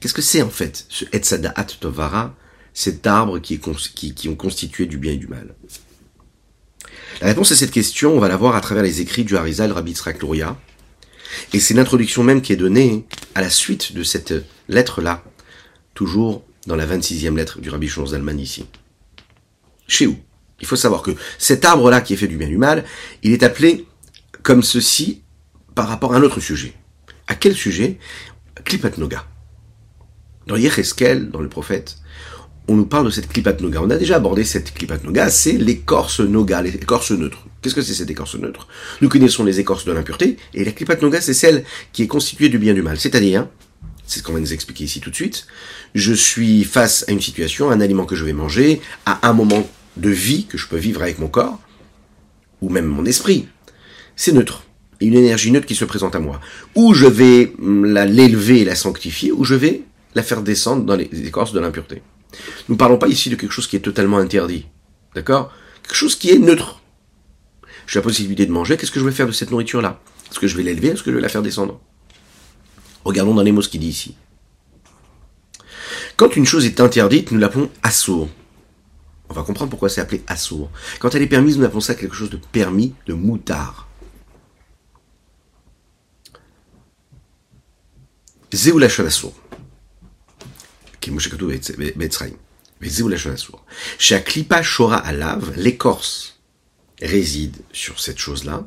Qu'est-ce 0.00 0.14
que 0.14 0.22
c'est 0.22 0.42
en 0.42 0.50
fait 0.50 0.86
ce 0.88 1.04
Etzadaat 1.12 1.66
Tovara, 1.80 2.34
cet 2.72 3.06
arbre 3.06 3.40
qui, 3.40 3.54
est 3.54 4.14
qui, 4.14 4.28
ont 4.28 4.36
constitué 4.36 4.86
du 4.86 4.96
bien 4.96 5.12
et 5.12 5.16
du 5.16 5.26
mal? 5.26 5.54
La 7.20 7.26
réponse 7.26 7.50
à 7.50 7.56
cette 7.56 7.72
question, 7.72 8.14
on 8.14 8.20
va 8.20 8.28
la 8.28 8.36
voir 8.36 8.54
à 8.54 8.60
travers 8.60 8.84
les 8.84 9.00
écrits 9.00 9.24
du 9.24 9.36
Harizal 9.36 9.72
Rabbi 9.72 9.92
Tzrak 9.92 10.18
et 11.52 11.60
c'est 11.60 11.74
l'introduction 11.74 12.22
même 12.22 12.42
qui 12.42 12.52
est 12.52 12.56
donnée 12.56 13.04
à 13.34 13.40
la 13.40 13.50
suite 13.50 13.94
de 13.94 14.02
cette 14.02 14.34
lettre-là, 14.68 15.22
toujours 15.94 16.44
dans 16.66 16.76
la 16.76 16.86
26e 16.86 17.36
lettre 17.36 17.60
du 17.60 17.70
Rabbi 17.70 17.88
Shlomo 17.88 18.08
Zalman 18.08 18.38
ici. 18.38 18.66
Chez 19.86 20.06
où? 20.06 20.16
Il 20.60 20.66
faut 20.66 20.76
savoir 20.76 21.02
que 21.02 21.12
cet 21.38 21.64
arbre-là 21.64 22.00
qui 22.00 22.14
est 22.14 22.16
fait 22.16 22.26
du 22.26 22.36
bien 22.36 22.48
du 22.48 22.58
mal, 22.58 22.84
il 23.22 23.32
est 23.32 23.42
appelé 23.42 23.86
comme 24.42 24.62
ceci 24.62 25.22
par 25.74 25.88
rapport 25.88 26.14
à 26.14 26.18
un 26.18 26.22
autre 26.22 26.40
sujet. 26.40 26.74
À 27.26 27.34
quel 27.34 27.54
sujet? 27.54 27.98
Klipat 28.64 28.98
Noga. 28.98 29.24
Dans 30.46 30.56
Yecheskel, 30.56 31.30
dans 31.30 31.40
le 31.40 31.48
prophète, 31.48 31.98
on 32.66 32.74
nous 32.74 32.86
parle 32.86 33.06
de 33.06 33.10
cette 33.10 33.28
Klipat 33.28 33.60
Noga. 33.60 33.80
On 33.82 33.90
a 33.90 33.96
déjà 33.96 34.16
abordé 34.16 34.44
cette 34.44 34.74
Klipat 34.74 35.04
Noga, 35.04 35.30
c'est 35.30 35.52
l'écorce 35.52 36.20
Noga, 36.20 36.62
l'écorce 36.62 37.12
neutre. 37.12 37.46
Qu'est-ce 37.60 37.74
que 37.74 37.82
c'est 37.82 37.94
cette 37.94 38.10
écorce 38.10 38.36
neutre? 38.36 38.68
Nous 39.00 39.08
connaissons 39.08 39.44
les 39.44 39.58
écorces 39.58 39.84
de 39.84 39.92
l'impureté, 39.92 40.36
et 40.54 40.64
la 40.64 40.72
Klipat 40.72 41.02
Noga, 41.02 41.20
c'est 41.20 41.34
celle 41.34 41.64
qui 41.92 42.02
est 42.02 42.06
constituée 42.06 42.48
du 42.48 42.58
bien 42.58 42.72
et 42.72 42.74
du 42.74 42.82
mal. 42.82 42.98
C'est-à-dire, 42.98 43.48
c'est 44.06 44.20
ce 44.20 44.24
qu'on 44.24 44.32
va 44.32 44.40
nous 44.40 44.52
expliquer 44.52 44.84
ici 44.84 45.00
tout 45.00 45.10
de 45.10 45.14
suite, 45.14 45.46
je 45.94 46.12
suis 46.12 46.64
face 46.64 47.04
à 47.08 47.12
une 47.12 47.20
situation, 47.20 47.70
un 47.70 47.80
aliment 47.80 48.06
que 48.06 48.14
je 48.14 48.24
vais 48.24 48.32
manger, 48.32 48.80
à 49.06 49.28
un 49.28 49.32
moment 49.32 49.68
de 49.96 50.10
vie 50.10 50.46
que 50.46 50.56
je 50.56 50.68
peux 50.68 50.76
vivre 50.76 51.02
avec 51.02 51.18
mon 51.18 51.28
corps, 51.28 51.58
ou 52.60 52.70
même 52.70 52.86
mon 52.86 53.04
esprit, 53.04 53.48
c'est 54.16 54.32
neutre. 54.32 54.64
Une 55.00 55.14
énergie 55.14 55.52
neutre 55.52 55.66
qui 55.66 55.76
se 55.76 55.84
présente 55.84 56.16
à 56.16 56.18
moi. 56.18 56.40
Ou 56.74 56.92
je 56.92 57.06
vais 57.06 57.52
l'élever 57.60 58.60
et 58.60 58.64
la 58.64 58.74
sanctifier, 58.74 59.30
ou 59.30 59.44
je 59.44 59.54
vais 59.54 59.82
la 60.14 60.24
faire 60.24 60.42
descendre 60.42 60.84
dans 60.84 60.96
les 60.96 61.08
écorces 61.24 61.52
de 61.52 61.60
l'impureté. 61.60 62.02
Nous 62.68 62.74
ne 62.74 62.78
parlons 62.78 62.98
pas 62.98 63.06
ici 63.06 63.30
de 63.30 63.36
quelque 63.36 63.52
chose 63.52 63.68
qui 63.68 63.76
est 63.76 63.80
totalement 63.80 64.18
interdit. 64.18 64.66
D'accord? 65.14 65.52
Quelque 65.82 65.94
chose 65.94 66.16
qui 66.16 66.30
est 66.30 66.38
neutre. 66.38 66.82
J'ai 67.88 67.98
la 67.98 68.02
possibilité 68.02 68.44
de 68.44 68.52
manger, 68.52 68.76
qu'est-ce 68.76 68.92
que 68.92 69.00
je 69.00 69.04
vais 69.04 69.12
faire 69.12 69.26
de 69.26 69.32
cette 69.32 69.50
nourriture-là? 69.50 69.98
Est-ce 70.30 70.38
que 70.38 70.46
je 70.46 70.58
vais 70.58 70.62
l'élever 70.62 70.88
Est-ce 70.88 71.02
que 71.02 71.10
je 71.10 71.16
vais 71.16 71.22
la 71.22 71.30
faire 71.30 71.40
descendre? 71.40 71.80
Regardons 73.02 73.34
dans 73.34 73.42
les 73.42 73.50
mots 73.50 73.62
ce 73.62 73.70
qu'il 73.70 73.80
dit 73.80 73.88
ici. 73.88 74.14
Quand 76.16 76.36
une 76.36 76.44
chose 76.44 76.66
est 76.66 76.80
interdite, 76.80 77.32
nous 77.32 77.38
l'appelons 77.38 77.70
assourd. 77.82 78.28
On 79.30 79.34
va 79.34 79.42
comprendre 79.42 79.70
pourquoi 79.70 79.88
c'est 79.88 80.02
appelé 80.02 80.22
assour. 80.26 80.70
Quand 80.98 81.14
elle 81.14 81.22
est 81.22 81.26
permise, 81.26 81.56
nous 81.56 81.64
appelons 81.64 81.80
ça 81.80 81.94
quelque 81.94 82.14
chose 82.14 82.28
de 82.28 82.36
permis, 82.36 82.94
de 83.06 83.14
moutard. 83.14 83.88
Zéoulachon 88.52 89.06
assour. 89.06 89.34
Chez 93.98 94.14
Aklipa 94.14 94.62
Shora 94.62 94.96
Alav, 94.96 95.54
l'écorce 95.56 96.37
réside 97.00 97.56
sur 97.72 98.00
cette 98.00 98.18
chose-là. 98.18 98.66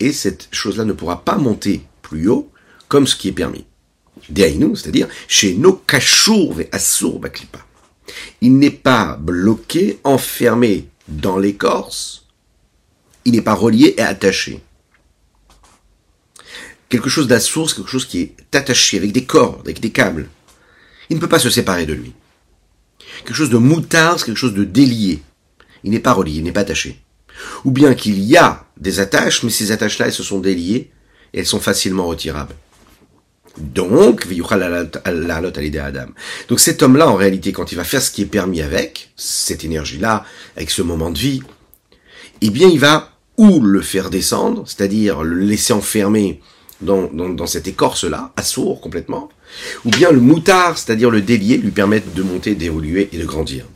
Et 0.00 0.12
cette 0.12 0.48
chose-là 0.50 0.84
ne 0.84 0.92
pourra 0.92 1.24
pas 1.24 1.36
monter 1.36 1.82
plus 2.02 2.28
haut 2.28 2.50
comme 2.88 3.06
ce 3.06 3.16
qui 3.16 3.28
est 3.28 3.32
permis. 3.32 3.64
c'est-à-dire 4.26 5.08
chez 5.28 5.54
nos 5.54 5.72
kashour 5.72 6.54
ve 6.54 6.64
assour 6.72 7.20
baklipa. 7.20 7.60
Il 8.40 8.58
n'est 8.58 8.70
pas 8.70 9.16
bloqué, 9.20 10.00
enfermé 10.02 10.88
dans 11.06 11.38
l'écorce. 11.38 12.26
Il 13.24 13.32
n'est 13.32 13.42
pas 13.42 13.54
relié 13.54 13.94
et 13.96 14.02
attaché. 14.02 14.60
Quelque 16.88 17.08
chose 17.08 17.28
d'assour, 17.28 17.70
c'est 17.70 17.76
quelque 17.76 17.90
chose 17.90 18.06
qui 18.06 18.20
est 18.20 18.56
attaché 18.56 18.96
avec 18.96 19.12
des 19.12 19.24
cordes, 19.24 19.60
avec 19.60 19.80
des 19.80 19.90
câbles. 19.90 20.28
Il 21.08 21.16
ne 21.16 21.20
peut 21.20 21.28
pas 21.28 21.38
se 21.38 21.50
séparer 21.50 21.86
de 21.86 21.92
lui. 21.92 22.12
Quelque 23.24 23.34
chose 23.34 23.50
de 23.50 23.58
moutard, 23.58 24.22
quelque 24.24 24.36
chose 24.36 24.54
de 24.54 24.64
délié. 24.64 25.22
Il 25.84 25.90
n'est 25.90 26.00
pas 26.00 26.12
relié, 26.12 26.36
il 26.36 26.44
n'est 26.44 26.52
pas 26.52 26.60
attaché. 26.60 27.00
Ou 27.64 27.70
bien 27.70 27.94
qu'il 27.94 28.20
y 28.20 28.36
a 28.36 28.64
des 28.76 29.00
attaches, 29.00 29.42
mais 29.42 29.50
ces 29.50 29.72
attaches-là, 29.72 30.06
elles 30.06 30.12
se 30.12 30.22
sont 30.22 30.40
déliées 30.40 30.90
et 31.32 31.40
elles 31.40 31.46
sont 31.46 31.60
facilement 31.60 32.06
retirables. 32.06 32.54
Donc, 33.58 34.26
Adam. 35.78 36.06
Donc 36.48 36.60
cet 36.60 36.82
homme-là, 36.82 37.08
en 37.08 37.14
réalité, 37.14 37.52
quand 37.52 37.72
il 37.72 37.74
va 37.74 37.84
faire 37.84 38.00
ce 38.00 38.10
qui 38.10 38.22
est 38.22 38.26
permis 38.26 38.62
avec, 38.62 39.12
cette 39.16 39.64
énergie-là, 39.64 40.24
avec 40.56 40.70
ce 40.70 40.82
moment 40.82 41.10
de 41.10 41.18
vie, 41.18 41.42
eh 42.40 42.50
bien, 42.50 42.68
il 42.68 42.78
va 42.78 43.12
ou 43.36 43.60
le 43.60 43.80
faire 43.80 44.10
descendre, 44.10 44.64
c'est-à-dire 44.66 45.22
le 45.22 45.38
laisser 45.40 45.72
enfermer 45.72 46.40
dans, 46.80 47.08
dans, 47.12 47.46
cette 47.46 47.68
écorce-là, 47.68 48.32
assourd 48.36 48.80
complètement, 48.80 49.28
ou 49.84 49.90
bien 49.90 50.10
le 50.10 50.20
moutard, 50.20 50.78
c'est-à-dire 50.78 51.10
le 51.10 51.22
délier, 51.22 51.56
lui 51.58 51.70
permettre 51.70 52.12
de 52.12 52.22
monter, 52.22 52.54
d'évoluer 52.54 53.08
et 53.12 53.18
de 53.18 53.24
grandir. 53.24 53.66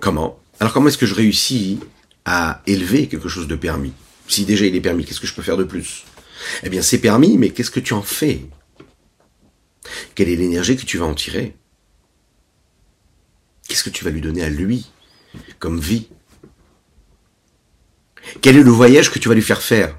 Comment? 0.00 0.38
Alors 0.60 0.72
comment 0.72 0.88
est-ce 0.88 0.98
que 0.98 1.06
je 1.06 1.14
réussis 1.14 1.80
à 2.24 2.62
élever 2.66 3.08
quelque 3.08 3.28
chose 3.28 3.48
de 3.48 3.56
permis? 3.56 3.92
Si 4.26 4.44
déjà 4.44 4.66
il 4.66 4.76
est 4.76 4.80
permis, 4.80 5.04
qu'est-ce 5.04 5.20
que 5.20 5.26
je 5.26 5.34
peux 5.34 5.42
faire 5.42 5.56
de 5.56 5.64
plus? 5.64 6.04
Eh 6.62 6.68
bien 6.68 6.82
c'est 6.82 6.98
permis, 6.98 7.38
mais 7.38 7.50
qu'est-ce 7.50 7.70
que 7.70 7.80
tu 7.80 7.94
en 7.94 8.02
fais? 8.02 8.42
Quelle 10.14 10.28
est 10.28 10.36
l'énergie 10.36 10.76
que 10.76 10.84
tu 10.84 10.98
vas 10.98 11.06
en 11.06 11.14
tirer? 11.14 11.56
Qu'est-ce 13.66 13.84
que 13.84 13.90
tu 13.90 14.04
vas 14.04 14.10
lui 14.10 14.20
donner 14.20 14.42
à 14.42 14.48
lui 14.48 14.90
comme 15.58 15.78
vie? 15.80 16.08
Quel 18.40 18.56
est 18.56 18.62
le 18.62 18.70
voyage 18.70 19.10
que 19.10 19.18
tu 19.18 19.28
vas 19.28 19.34
lui 19.34 19.42
faire 19.42 19.62
faire? 19.62 19.96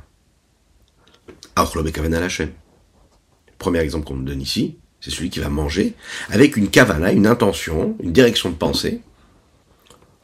Premier 3.58 3.79
exemple 3.79 4.06
qu'on 4.06 4.15
nous 4.15 4.24
donne 4.24 4.41
ici, 4.41 4.77
c'est 5.01 5.12
celui 5.12 5.29
qui 5.29 5.39
va 5.39 5.50
manger 5.50 5.96
avec 6.29 6.58
une 6.58 6.70
kavana, 6.70 7.12
une 7.12 7.27
intention, 7.27 7.96
une 8.01 8.13
direction 8.13 8.50
de 8.50 8.56
pensée, 8.56 9.01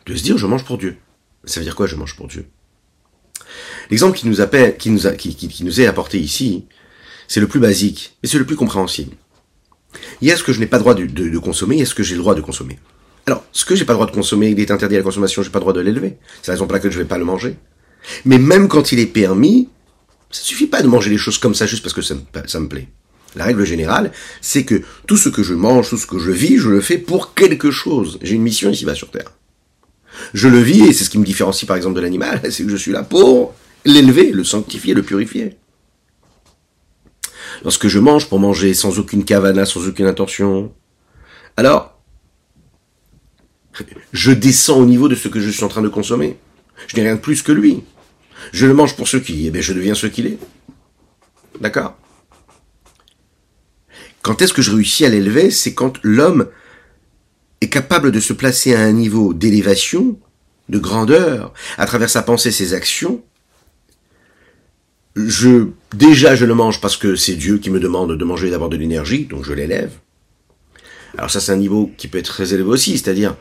de 0.06 0.16
se 0.16 0.24
dire 0.24 0.38
je 0.38 0.48
mange 0.48 0.64
pour 0.64 0.78
Dieu. 0.78 0.98
Ça 1.44 1.60
veut 1.60 1.66
dire 1.66 1.76
quoi 1.76 1.88
je 1.88 1.96
mange 1.96 2.16
pour 2.16 2.28
Dieu? 2.28 2.48
L'exemple 3.90 4.18
qui 4.18 4.28
nous, 4.28 4.42
est 4.42 5.86
apporté 5.86 6.20
ici, 6.20 6.66
c'est 7.28 7.40
le 7.40 7.48
plus 7.48 7.60
basique, 7.60 8.18
mais 8.22 8.30
c'est 8.30 8.40
le 8.40 8.46
plus 8.46 8.56
compréhensible. 8.56 9.16
Il 10.22 10.28
y 10.28 10.32
a 10.32 10.38
ce 10.38 10.44
que 10.44 10.54
je 10.54 10.60
n'ai 10.60 10.66
pas 10.66 10.78
le 10.78 10.82
droit 10.82 10.96
de, 10.96 11.06
de, 11.06 11.38
consommer, 11.38 11.76
il 11.76 11.80
y 11.80 11.84
a 11.84 11.86
ce 11.86 11.96
que 11.96 12.04
j'ai 12.04 12.16
le 12.16 12.22
droit 12.22 12.36
de 12.36 12.42
consommer. 12.42 12.80
Alors, 13.28 13.44
ce 13.52 13.66
que 13.66 13.76
j'ai 13.76 13.86
pas 13.86 13.94
le 13.94 13.98
droit 13.98 14.08
de 14.08 14.12
consommer, 14.12 14.50
il 14.50 14.60
est 14.60 14.72
interdit 14.72 14.96
à 14.96 15.00
la 15.00 15.04
consommation, 15.04 15.42
j'ai 15.42 15.50
pas 15.50 15.60
le 15.60 15.64
droit 15.64 15.74
de 15.74 15.80
l'élever. 15.82 16.18
C'est 16.42 16.50
la 16.50 16.56
raison 16.56 16.66
pour 16.66 16.74
laquelle 16.74 16.92
je 16.92 17.00
vais 17.00 17.06
pas 17.06 17.18
le 17.18 17.26
manger. 17.26 17.58
Mais 18.24 18.38
même 18.38 18.68
quand 18.68 18.92
il 18.92 19.00
est 19.00 19.08
permis, 19.08 19.70
ça 20.32 20.42
suffit 20.42 20.68
pas 20.68 20.82
de 20.82 20.88
manger 20.88 21.10
les 21.10 21.18
choses 21.18 21.38
comme 21.38 21.56
ça 21.56 21.66
juste 21.66 21.84
parce 21.84 21.94
que 21.94 22.02
ça 22.02 22.16
me, 22.16 22.68
plaît. 22.68 22.88
La 23.36 23.46
règle 23.46 23.66
générale, 23.66 24.12
c'est 24.42 24.64
que 24.64 24.82
tout 25.08 25.18
ce 25.18 25.30
que 25.30 25.44
je 25.44 25.54
mange, 25.54 25.90
tout 25.90 25.98
ce 25.98 26.08
que 26.08 26.20
je 26.20 26.32
vis, 26.32 26.58
je 26.58 26.70
le 26.70 26.82
fais 26.82 26.98
pour 26.98 27.34
quelque 27.34 27.72
chose. 27.72 28.20
J'ai 28.22 28.36
une 28.36 28.44
mission 28.44 28.70
ici-bas 28.70 28.96
sur 28.96 29.12
Terre. 29.12 29.34
Je 30.34 30.48
le 30.48 30.60
vis, 30.60 30.82
et 30.82 30.94
c'est 30.94 31.04
ce 31.04 31.10
qui 31.10 31.20
me 31.20 31.26
différencie 31.26 31.68
par 31.68 31.78
exemple 31.78 31.96
de 31.96 32.02
l'animal, 32.02 32.42
c'est 32.50 32.64
que 32.64 32.70
je 32.70 32.78
suis 32.78 32.92
là 32.92 33.04
pour 33.04 33.54
l'élever, 33.84 34.32
le 34.32 34.44
sanctifier, 34.44 34.94
le 34.94 35.04
purifier. 35.04 35.58
Lorsque 37.64 37.88
je 37.88 38.00
mange 38.00 38.28
pour 38.28 38.40
manger 38.40 38.74
sans 38.74 39.00
aucune 39.00 39.24
cavana, 39.24 39.66
sans 39.66 39.88
aucune 39.88 40.08
intention, 40.08 40.74
alors, 41.58 41.98
je 44.12 44.32
descends 44.32 44.80
au 44.80 44.86
niveau 44.86 45.08
de 45.08 45.16
ce 45.16 45.28
que 45.28 45.40
je 45.40 45.50
suis 45.50 45.64
en 45.64 45.68
train 45.68 45.82
de 45.82 45.88
consommer. 45.88 46.38
Je 46.88 46.96
n'ai 46.96 47.04
rien 47.04 47.16
de 47.16 47.22
plus 47.22 47.42
que 47.42 47.52
lui. 47.52 47.84
Je 48.52 48.66
le 48.66 48.74
mange 48.74 48.96
pour 48.96 49.08
ce 49.08 49.18
qu'il 49.18 49.46
est, 49.46 49.52
mais 49.52 49.62
je 49.62 49.74
deviens 49.74 49.96
ce 49.96 50.08
qu'il 50.08 50.28
est. 50.28 50.38
D'accord? 51.60 51.98
Quand 54.22 54.42
est-ce 54.42 54.54
que 54.54 54.62
je 54.62 54.72
réussis 54.72 55.06
à 55.06 55.10
l'élever? 55.10 55.52
C'est 55.52 55.74
quand 55.74 56.00
l'homme 56.04 56.48
est 57.62 57.70
capable 57.70 58.12
de 58.12 58.20
se 58.20 58.34
placer 58.34 58.76
à 58.76 58.82
un 58.82 58.92
niveau 58.92 59.34
d'élévation, 59.34 60.20
de 60.70 60.80
grandeur, 60.80 61.54
à 61.78 61.86
travers 61.86 62.10
sa 62.10 62.24
pensée, 62.24 62.52
ses 62.52 62.74
actions. 62.74 63.24
Je, 65.16 65.68
déjà, 65.96 66.36
je 66.36 66.46
le 66.46 66.56
mange 66.56 66.82
parce 66.82 66.98
que 66.98 67.16
c'est 67.16 67.36
Dieu 67.36 67.58
qui 67.58 67.70
me 67.70 67.80
demande 67.80 68.18
de 68.18 68.26
manger 68.26 68.50
d'abord 68.50 68.70
de 68.70 68.78
l'énergie, 68.78 69.26
donc 69.26 69.46
je 69.46 69.54
l'élève. 69.54 69.92
Alors 71.18 71.32
ça, 71.32 71.40
c'est 71.40 71.54
un 71.54 71.58
niveau 71.58 71.92
qui 71.98 72.08
peut 72.08 72.18
être 72.18 72.26
très 72.26 72.54
élevé 72.54 72.70
aussi, 72.70 72.98
c'est-à-dire 72.98 73.38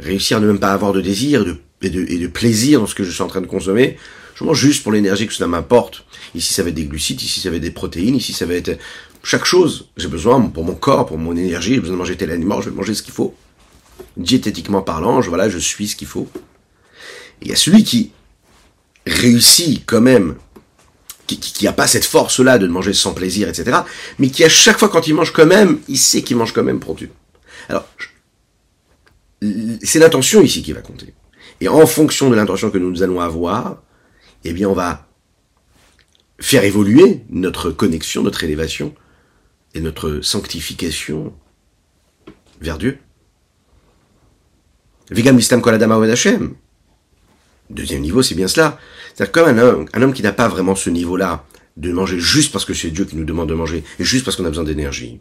réussir 0.00 0.36
à 0.36 0.40
ne 0.40 0.46
même 0.46 0.58
pas 0.58 0.72
avoir 0.72 0.92
de 0.92 1.00
désir 1.00 1.46
et 1.46 1.54
et 1.86 2.18
de 2.18 2.26
plaisir 2.26 2.80
dans 2.80 2.86
ce 2.86 2.94
que 2.94 3.04
je 3.04 3.10
suis 3.10 3.22
en 3.22 3.26
train 3.26 3.40
de 3.40 3.46
consommer, 3.46 3.96
je 4.34 4.44
mange 4.44 4.58
juste 4.58 4.82
pour 4.82 4.92
l'énergie 4.92 5.26
que 5.26 5.32
cela 5.32 5.48
m'apporte. 5.48 6.04
Ici, 6.34 6.52
ça 6.52 6.62
va 6.62 6.70
être 6.70 6.74
des 6.74 6.86
glucides, 6.86 7.22
ici, 7.22 7.40
ça 7.40 7.50
va 7.50 7.56
être 7.56 7.62
des 7.62 7.70
protéines, 7.70 8.16
ici, 8.16 8.32
ça 8.32 8.46
va 8.46 8.54
être 8.54 8.78
chaque 9.22 9.44
chose. 9.44 9.88
J'ai 9.96 10.08
besoin, 10.08 10.40
pour 10.42 10.64
mon 10.64 10.74
corps, 10.74 11.06
pour 11.06 11.18
mon 11.18 11.36
énergie, 11.36 11.74
j'ai 11.74 11.80
besoin 11.80 11.94
de 11.94 11.98
manger 11.98 12.16
tel 12.16 12.30
aliment, 12.30 12.60
je 12.60 12.70
vais 12.70 12.76
manger 12.76 12.94
ce 12.94 13.02
qu'il 13.02 13.14
faut. 13.14 13.34
Diététiquement 14.16 14.82
parlant, 14.82 15.22
je, 15.22 15.28
voilà, 15.28 15.48
je 15.48 15.58
suis 15.58 15.88
ce 15.88 15.96
qu'il 15.96 16.08
faut. 16.08 16.28
Il 17.42 17.48
y 17.48 17.52
a 17.52 17.56
celui 17.56 17.84
qui 17.84 18.10
réussit 19.06 19.84
quand 19.86 20.00
même, 20.00 20.34
qui, 21.26 21.38
qui, 21.38 21.66
a 21.68 21.72
pas 21.72 21.86
cette 21.86 22.04
force-là 22.04 22.58
de 22.58 22.66
manger 22.66 22.92
sans 22.92 23.14
plaisir, 23.14 23.48
etc., 23.48 23.78
mais 24.18 24.30
qui 24.30 24.42
à 24.44 24.48
chaque 24.48 24.78
fois 24.78 24.88
quand 24.88 25.06
il 25.06 25.14
mange 25.14 25.32
quand 25.32 25.46
même, 25.46 25.78
il 25.88 25.98
sait 25.98 26.22
qu'il 26.22 26.36
mange 26.36 26.52
quand 26.52 26.64
même 26.64 26.80
pour 26.80 26.96
Dieu. 26.96 27.10
Alors, 27.68 27.86
c'est 29.82 29.98
l'intention 29.98 30.42
ici 30.42 30.62
qui 30.62 30.72
va 30.72 30.80
compter. 30.80 31.14
Et 31.60 31.68
en 31.68 31.86
fonction 31.86 32.30
de 32.30 32.34
l'intention 32.34 32.70
que 32.70 32.78
nous 32.78 33.02
allons 33.02 33.20
avoir, 33.20 33.82
eh 34.44 34.52
bien, 34.52 34.68
on 34.68 34.74
va 34.74 35.08
faire 36.38 36.64
évoluer 36.64 37.22
notre 37.30 37.70
connexion, 37.70 38.22
notre 38.22 38.44
élévation 38.44 38.94
et 39.74 39.80
notre 39.80 40.20
sanctification 40.20 41.32
vers 42.60 42.78
Dieu. 42.78 42.98
Vigam 45.10 45.36
listam 45.36 45.62
Hashem. 45.64 46.54
Deuxième 47.70 48.02
niveau, 48.02 48.22
c'est 48.22 48.34
bien 48.34 48.48
cela. 48.48 48.78
C'est-à-dire 49.14 49.32
comme 49.32 49.48
un 49.48 49.58
homme, 49.58 49.86
un 49.92 50.02
homme 50.02 50.12
qui 50.12 50.22
n'a 50.22 50.32
pas 50.32 50.48
vraiment 50.48 50.74
ce 50.74 50.90
niveau-là 50.90 51.44
de 51.76 51.92
manger 51.92 52.18
juste 52.18 52.52
parce 52.52 52.64
que 52.64 52.74
c'est 52.74 52.90
Dieu 52.90 53.04
qui 53.04 53.16
nous 53.16 53.24
demande 53.24 53.48
de 53.48 53.54
manger 53.54 53.84
et 53.98 54.04
juste 54.04 54.24
parce 54.24 54.36
qu'on 54.36 54.44
a 54.44 54.48
besoin 54.48 54.64
d'énergie. 54.64 55.20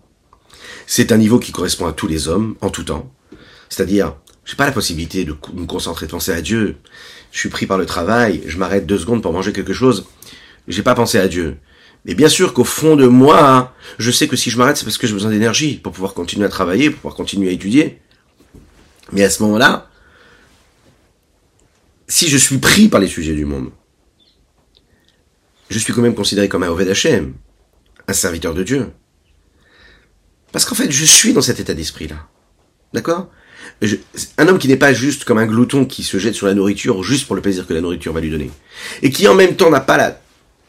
C'est 0.85 1.11
un 1.11 1.17
niveau 1.17 1.39
qui 1.39 1.51
correspond 1.51 1.87
à 1.87 1.93
tous 1.93 2.07
les 2.07 2.27
hommes 2.27 2.55
en 2.61 2.69
tout 2.69 2.83
temps. 2.83 3.11
C'est-à-dire, 3.69 4.15
j'ai 4.45 4.55
pas 4.55 4.65
la 4.65 4.71
possibilité 4.71 5.25
de 5.25 5.35
me 5.53 5.65
concentrer, 5.65 6.05
de 6.05 6.11
penser 6.11 6.31
à 6.31 6.41
Dieu. 6.41 6.75
Je 7.33 7.39
suis 7.39 7.49
pris 7.49 7.65
par 7.65 7.79
le 7.79 7.87
travail, 7.87 8.43
je 8.45 8.57
m'arrête 8.57 8.85
deux 8.85 8.99
secondes 8.99 9.23
pour 9.23 9.33
manger 9.33 9.51
quelque 9.51 9.73
chose. 9.73 10.05
J'ai 10.67 10.83
pas 10.83 10.93
pensé 10.93 11.17
à 11.17 11.27
Dieu. 11.27 11.57
Mais 12.05 12.13
bien 12.13 12.29
sûr 12.29 12.53
qu'au 12.53 12.63
fond 12.63 12.95
de 12.95 13.07
moi, 13.07 13.73
je 13.97 14.11
sais 14.11 14.27
que 14.27 14.35
si 14.35 14.51
je 14.51 14.57
m'arrête, 14.57 14.77
c'est 14.77 14.85
parce 14.85 14.99
que 14.99 15.07
j'ai 15.07 15.13
besoin 15.13 15.31
d'énergie 15.31 15.77
pour 15.77 15.93
pouvoir 15.93 16.13
continuer 16.13 16.45
à 16.45 16.49
travailler, 16.49 16.91
pour 16.91 16.99
pouvoir 16.99 17.15
continuer 17.15 17.49
à 17.49 17.51
étudier. 17.51 17.99
Mais 19.11 19.23
à 19.23 19.31
ce 19.31 19.41
moment-là, 19.43 19.89
si 22.07 22.29
je 22.29 22.37
suis 22.37 22.59
pris 22.59 22.87
par 22.87 22.99
les 22.99 23.07
sujets 23.07 23.33
du 23.33 23.45
monde, 23.45 23.71
je 25.71 25.79
suis 25.79 25.91
quand 25.91 26.03
même 26.03 26.13
considéré 26.13 26.47
comme 26.47 26.61
un 26.61 26.69
Oved 26.69 26.93
un 28.07 28.13
serviteur 28.13 28.53
de 28.53 28.61
Dieu. 28.61 28.91
Parce 30.51 30.65
qu'en 30.65 30.75
fait, 30.75 30.91
je 30.91 31.05
suis 31.05 31.33
dans 31.33 31.41
cet 31.41 31.59
état 31.59 31.73
d'esprit-là. 31.73 32.27
D'accord? 32.93 33.31
Un 34.37 34.47
homme 34.47 34.59
qui 34.59 34.67
n'est 34.67 34.77
pas 34.77 34.93
juste 34.93 35.25
comme 35.25 35.37
un 35.37 35.45
glouton 35.45 35.85
qui 35.85 36.03
se 36.03 36.17
jette 36.17 36.35
sur 36.35 36.47
la 36.47 36.53
nourriture 36.53 37.03
juste 37.03 37.27
pour 37.27 37.35
le 37.35 37.41
plaisir 37.41 37.67
que 37.67 37.73
la 37.73 37.81
nourriture 37.81 38.13
va 38.13 38.21
lui 38.21 38.29
donner. 38.29 38.51
Et 39.01 39.09
qui 39.09 39.27
en 39.27 39.35
même 39.35 39.55
temps 39.55 39.69
n'a 39.69 39.79
pas 39.79 39.97
la 39.97 40.19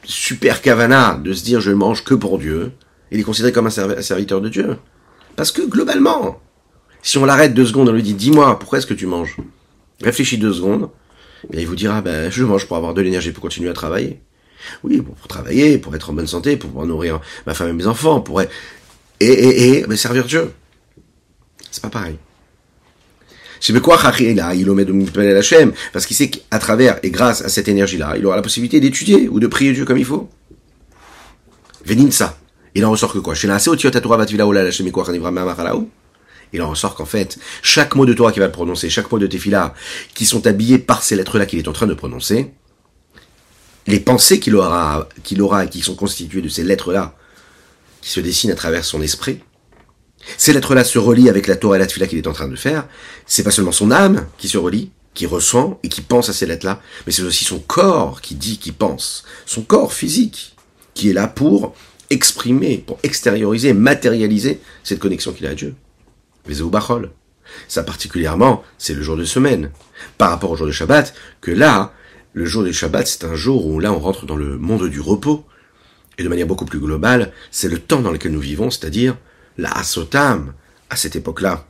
super 0.05 0.63
cavana 0.63 1.21
de 1.23 1.33
se 1.33 1.45
dire 1.45 1.61
je 1.61 1.71
mange 1.71 2.05
que 2.05 2.15
pour 2.15 2.39
Dieu. 2.39 2.73
Il 3.11 3.21
est 3.21 3.25
considéré 3.25 3.53
comme 3.53 3.67
un 3.67 4.03
serviteur 4.03 4.41
de 4.41 4.49
Dieu. 4.49 4.77
Parce 5.37 5.53
que 5.53 5.63
globalement, 5.63 6.41
si 7.03 7.19
on 7.19 7.25
l'arrête 7.25 7.55
deux 7.55 7.67
secondes, 7.67 7.89
on 7.89 7.93
lui 7.93 8.03
dit 8.03 8.15
dis-moi 8.15 8.59
pourquoi 8.59 8.79
est-ce 8.79 8.87
que 8.87 8.95
tu 8.95 9.07
manges? 9.07 9.37
Réfléchis 10.03 10.39
deux 10.39 10.53
secondes. 10.53 10.91
Et 11.53 11.61
il 11.61 11.67
vous 11.67 11.77
dira 11.77 12.01
ben 12.01 12.31
je 12.31 12.45
mange 12.45 12.67
pour 12.67 12.77
avoir 12.77 12.95
de 12.95 13.03
l'énergie 13.03 13.33
pour 13.33 13.43
continuer 13.43 13.71
à 13.71 13.75
travailler. 13.75 14.21
Oui, 14.83 15.03
pour, 15.03 15.29
travailler, 15.29 15.77
pour 15.77 15.95
être 15.95 16.09
en 16.09 16.15
bonne 16.15 16.27
santé, 16.27 16.57
pour 16.57 16.71
pouvoir 16.71 16.87
nourrir 16.87 17.21
ma 17.47 17.53
femme 17.53 17.69
et 17.69 17.73
mes 17.75 17.87
enfants, 17.87 18.21
pour 18.21 18.41
et 18.41 18.49
et 19.21 19.85
et, 19.89 19.97
servir 19.97 20.25
Dieu. 20.25 20.53
C'est 21.71 21.83
pas 21.83 21.91
pareil. 21.91 22.17
Parce 25.92 26.06
qu'il 26.06 26.16
sait 26.16 26.30
qu'à 26.30 26.59
travers 26.59 26.99
et 27.02 27.11
grâce 27.11 27.42
à 27.42 27.49
cette 27.49 27.68
énergie-là, 27.68 28.14
il 28.18 28.26
aura 28.26 28.37
la 28.37 28.42
possibilité 28.42 28.80
d'étudier 28.80 29.28
ou 29.28 29.40
de 29.40 29.47
prier 29.47 29.73
Dieu 29.73 29.85
comme 29.85 29.99
il 29.99 30.04
faut. 30.04 30.28
Veninsa. 31.85 32.38
Il 32.75 32.85
en 32.85 32.90
ressort 32.90 33.12
que 33.12 33.18
quoi? 33.18 33.35
Il 36.52 36.62
en 36.62 36.71
ressort 36.71 36.94
qu'en 36.94 37.04
fait, 37.04 37.38
chaque 37.62 37.94
mot 37.94 38.04
de 38.04 38.12
Torah 38.12 38.33
qu'il 38.33 38.42
va 38.42 38.49
prononcer, 38.49 38.90
chaque 38.90 39.11
mot 39.11 39.18
de 39.18 39.26
Tefila, 39.26 39.75
qui 40.14 40.26
sont 40.26 40.47
habillés 40.47 40.78
par 40.78 41.02
ces 41.02 41.16
lettres-là 41.16 41.47
qu'il 41.47 41.59
est 41.59 41.68
en 41.68 41.73
train 41.73 41.87
de 41.87 41.94
prononcer, 41.94 42.52
les 43.87 44.00
pensées 44.00 44.40
qu'il 44.40 44.54
aura, 44.56 45.09
qu'il 45.23 45.40
aura 45.40 45.64
et 45.64 45.68
qui 45.68 45.80
sont 45.80 45.94
constituées 45.94 46.42
de 46.42 46.49
ces 46.49 46.64
lettres-là, 46.64 47.16
qui 48.00 48.11
se 48.11 48.21
dessinent 48.21 48.50
à 48.50 48.54
travers 48.54 48.85
son 48.85 49.02
esprit, 49.02 49.40
ces 50.37 50.52
lettres-là 50.52 50.85
se 50.85 50.99
relient 50.99 51.28
avec 51.28 51.47
la 51.47 51.57
Torah 51.57 51.76
et 51.76 51.78
la 51.78 51.87
Tefila 51.87 52.07
qu'il 52.07 52.19
est 52.19 52.26
en 52.26 52.33
train 52.33 52.49
de 52.49 52.57
faire. 52.57 52.87
C'est 53.26 53.43
pas 53.43 53.50
seulement 53.50 53.73
son 53.73 53.90
âme 53.90 54.26
qui 54.38 54.49
se 54.49 54.59
relie, 54.59 54.90
qui 55.14 55.26
ressent 55.26 55.78
et 55.83 55.88
qui 55.88 56.00
pense 56.00 56.28
à 56.28 56.33
ces 56.33 56.47
lettres-là, 56.47 56.81
mais 57.07 57.12
c'est 57.12 57.23
aussi 57.23 57.45
son 57.45 57.61
corps 57.61 58.21
qui 58.21 58.35
dit, 58.35 58.59
qui 58.59 58.73
pense. 58.73 59.25
Son 59.47 59.62
corps 59.62 59.93
physique, 59.93 60.57
qui 60.95 61.11
est 61.11 61.12
là 61.12 61.28
pour 61.28 61.75
exprimer, 62.11 62.78
pour 62.78 62.99
extérioriser, 63.02 63.73
matérialiser 63.73 64.61
cette 64.83 64.99
connexion 64.99 65.33
qu'il 65.33 65.47
a 65.47 65.50
à 65.50 65.54
Dieu. 65.54 65.75
Bachol. 66.47 67.11
Ça 67.69 67.83
particulièrement, 67.83 68.62
c'est 68.78 68.95
le 68.95 69.02
jour 69.02 69.16
de 69.16 69.25
semaine. 69.25 69.71
Par 70.19 70.31
rapport 70.31 70.50
au 70.50 70.57
jour 70.57 70.66
de 70.66 70.73
Shabbat, 70.73 71.14
que 71.40 71.50
là, 71.50 71.93
le 72.33 72.45
jour 72.45 72.64
du 72.64 72.73
Shabbat, 72.73 73.07
c'est 73.07 73.25
un 73.25 73.35
jour 73.35 73.66
où 73.66 73.81
là, 73.81 73.93
on 73.93 73.99
rentre 73.99 74.26
dans 74.26 74.37
le 74.37 74.59
monde 74.59 74.88
du 74.88 75.00
repos. 75.00 75.45
Et 76.19 76.23
de 76.23 76.28
manière 76.28 76.47
beaucoup 76.47 76.64
plus 76.64 76.78
globale, 76.78 77.33
c'est 77.50 77.69
le 77.69 77.78
temps 77.78 78.00
dans 78.00 78.12
lequel 78.12 78.33
nous 78.33 78.40
vivons, 78.40 78.71
c'est-à-dire 78.71 79.16
la 79.58 79.70
Asotam, 79.73 80.54
à 80.90 80.96
cette 80.96 81.16
époque-là. 81.16 81.66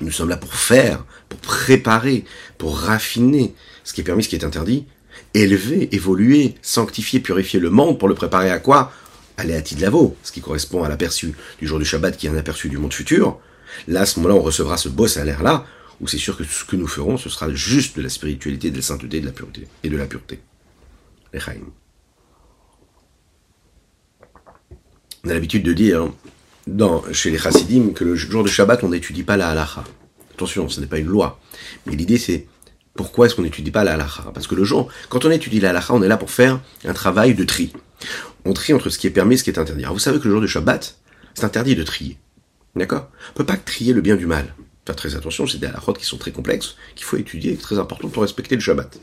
Nous 0.00 0.12
sommes 0.12 0.28
là 0.28 0.36
pour 0.36 0.54
faire, 0.54 1.04
pour 1.28 1.38
préparer, 1.40 2.24
pour 2.58 2.78
raffiner 2.78 3.54
ce 3.84 3.92
qui 3.92 4.00
est 4.00 4.04
permis, 4.04 4.24
ce 4.24 4.28
qui 4.28 4.36
est 4.36 4.44
interdit, 4.44 4.86
élever, 5.34 5.94
évoluer, 5.94 6.54
sanctifier, 6.62 7.20
purifier 7.20 7.60
le 7.60 7.70
monde 7.70 7.98
pour 7.98 8.08
le 8.08 8.14
préparer 8.14 8.50
à 8.50 8.58
quoi? 8.58 8.92
À 9.36 9.44
de 9.44 9.80
Lavo, 9.80 10.16
ce 10.22 10.32
qui 10.32 10.40
correspond 10.42 10.84
à 10.84 10.88
l'aperçu 10.88 11.34
du 11.58 11.66
jour 11.66 11.78
du 11.78 11.84
Shabbat 11.84 12.16
qui 12.16 12.26
est 12.26 12.30
un 12.30 12.36
aperçu 12.36 12.68
du 12.68 12.76
monde 12.76 12.92
futur. 12.92 13.38
Là, 13.88 14.02
à 14.02 14.06
ce 14.06 14.20
moment-là, 14.20 14.38
on 14.38 14.42
recevra 14.42 14.76
ce 14.76 14.90
beau 14.90 15.06
salaire-là, 15.06 15.64
où 16.00 16.08
c'est 16.08 16.18
sûr 16.18 16.36
que 16.36 16.44
ce 16.44 16.64
que 16.64 16.76
nous 16.76 16.86
ferons, 16.86 17.16
ce 17.16 17.30
sera 17.30 17.50
juste 17.54 17.96
de 17.96 18.02
la 18.02 18.10
spiritualité, 18.10 18.70
de 18.70 18.76
la 18.76 18.82
sainteté, 18.82 19.20
de 19.20 19.26
la 19.26 19.32
pureté, 19.32 19.66
et 19.82 19.88
de 19.88 19.96
la 19.96 20.06
pureté. 20.06 20.40
Les 21.32 21.40
On 25.24 25.28
a 25.28 25.34
l'habitude 25.34 25.62
de 25.62 25.72
dire, 25.72 26.10
dans, 26.66 27.02
chez 27.12 27.30
les 27.30 27.38
chassidim, 27.38 27.92
que 27.92 28.04
le 28.04 28.14
jour 28.14 28.42
de 28.42 28.48
Shabbat, 28.48 28.84
on 28.84 28.90
n'étudie 28.90 29.22
pas 29.22 29.36
la 29.36 29.48
halacha. 29.48 29.84
Attention, 30.34 30.68
ce 30.68 30.80
n'est 30.80 30.86
pas 30.86 30.98
une 30.98 31.06
loi. 31.06 31.40
Mais 31.86 31.96
l'idée, 31.96 32.18
c'est 32.18 32.46
pourquoi 32.94 33.26
est-ce 33.26 33.34
qu'on 33.34 33.42
n'étudie 33.42 33.70
pas 33.70 33.84
la 33.84 33.94
halacha? 33.94 34.30
Parce 34.34 34.46
que 34.46 34.54
le 34.54 34.64
jour, 34.64 34.90
quand 35.08 35.24
on 35.24 35.30
étudie 35.30 35.60
la 35.60 35.70
halacha, 35.70 35.94
on 35.94 36.02
est 36.02 36.08
là 36.08 36.16
pour 36.16 36.30
faire 36.30 36.60
un 36.84 36.92
travail 36.92 37.34
de 37.34 37.44
tri. 37.44 37.72
On 38.44 38.52
trie 38.52 38.72
entre 38.72 38.90
ce 38.90 38.98
qui 38.98 39.06
est 39.06 39.10
permis 39.10 39.34
et 39.34 39.38
ce 39.38 39.44
qui 39.44 39.50
est 39.50 39.58
interdit. 39.58 39.82
Alors 39.82 39.94
vous 39.94 40.00
savez 40.00 40.18
que 40.18 40.24
le 40.24 40.32
jour 40.32 40.40
de 40.40 40.46
Shabbat, 40.46 40.98
c'est 41.34 41.44
interdit 41.44 41.76
de 41.76 41.82
trier. 41.82 42.18
D'accord? 42.74 43.08
On 43.30 43.38
peut 43.38 43.46
pas 43.46 43.56
trier 43.56 43.92
le 43.92 44.00
bien 44.00 44.16
du 44.16 44.26
mal. 44.26 44.54
Faire 44.86 44.96
très 44.96 45.14
attention, 45.14 45.46
c'est 45.46 45.58
des 45.58 45.66
halakhot 45.66 45.92
qui 45.94 46.06
sont 46.06 46.16
très 46.16 46.30
complexes, 46.30 46.76
qu'il 46.94 47.04
faut 47.04 47.16
étudier, 47.16 47.56
très 47.56 47.78
important 47.78 48.08
pour 48.08 48.22
respecter 48.22 48.54
le 48.54 48.60
Shabbat. 48.60 48.98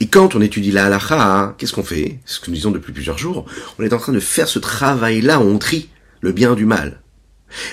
Et 0.00 0.06
quand 0.06 0.34
on 0.34 0.40
étudie 0.40 0.70
la 0.70 0.86
halakha, 0.86 1.54
qu'est-ce 1.58 1.72
qu'on 1.72 1.82
fait? 1.82 2.20
Ce 2.24 2.38
que 2.40 2.50
nous 2.50 2.56
disons 2.56 2.70
depuis 2.70 2.92
plusieurs 2.92 3.18
jours. 3.18 3.46
On 3.78 3.82
est 3.82 3.92
en 3.92 3.98
train 3.98 4.12
de 4.12 4.20
faire 4.20 4.48
ce 4.48 4.58
travail-là, 4.58 5.40
on 5.40 5.58
trie 5.58 5.88
le 6.24 6.32
bien 6.32 6.54
du 6.54 6.64
mal. 6.64 7.02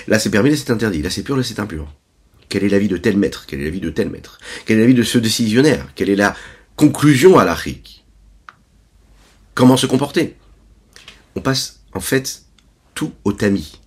Là 0.06 0.18
c'est 0.18 0.30
permis, 0.30 0.50
là 0.50 0.56
c'est 0.56 0.70
interdit, 0.70 1.02
là 1.02 1.10
c'est 1.10 1.22
pur, 1.22 1.36
là 1.36 1.42
c'est 1.42 1.58
impur. 1.58 1.92
Quel 2.50 2.64
est 2.64 2.68
l'avis 2.68 2.86
de 2.86 2.98
tel 2.98 3.16
maître? 3.16 3.46
Quel 3.48 3.60
est 3.60 3.64
l'avis 3.64 3.80
de 3.80 3.88
tel 3.88 4.10
maître? 4.10 4.38
Quel 4.66 4.76
est 4.76 4.82
l'avis 4.82 4.94
de 4.94 5.02
ce 5.02 5.18
décisionnaire? 5.18 5.88
Quelle 5.94 6.10
est 6.10 6.16
la 6.16 6.36
conclusion 6.76 7.38
à 7.38 7.44
l'achik 7.46 8.04
Comment 9.54 9.78
se 9.78 9.86
comporter? 9.86 10.36
On 11.34 11.40
passe 11.40 11.80
en 11.94 12.00
fait 12.00 12.42
tout 12.94 13.12
au 13.24 13.32
tamis. 13.32 13.80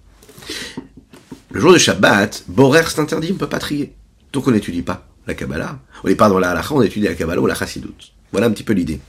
Le 1.51 1.61
jour 1.61 1.71
de 1.71 1.77
Shabbat, 1.77 2.45
Borer 2.47 2.83
c'est 2.87 2.99
interdit, 2.99 3.29
on 3.29 3.35
ne 3.35 3.39
peut 3.39 3.47
pas 3.47 3.59
trier. 3.59 3.93
Donc 4.33 4.47
on 4.47 4.51
n'étudie 4.51 4.81
pas 4.81 5.07
la 5.27 5.35
Kabbalah. 5.35 5.79
On 6.03 6.07
n'est 6.07 6.15
pas 6.15 6.27
dans 6.27 6.39
la 6.39 6.49
halakha, 6.49 6.73
on 6.73 6.81
étudie 6.81 7.05
la 7.05 7.13
Kabbalah 7.13 7.39
ou 7.39 7.45
la 7.45 7.55
Chassidut. 7.55 8.13
Voilà 8.31 8.47
un 8.47 8.51
petit 8.51 8.63
peu 8.63 8.73
l'idée. 8.73 8.99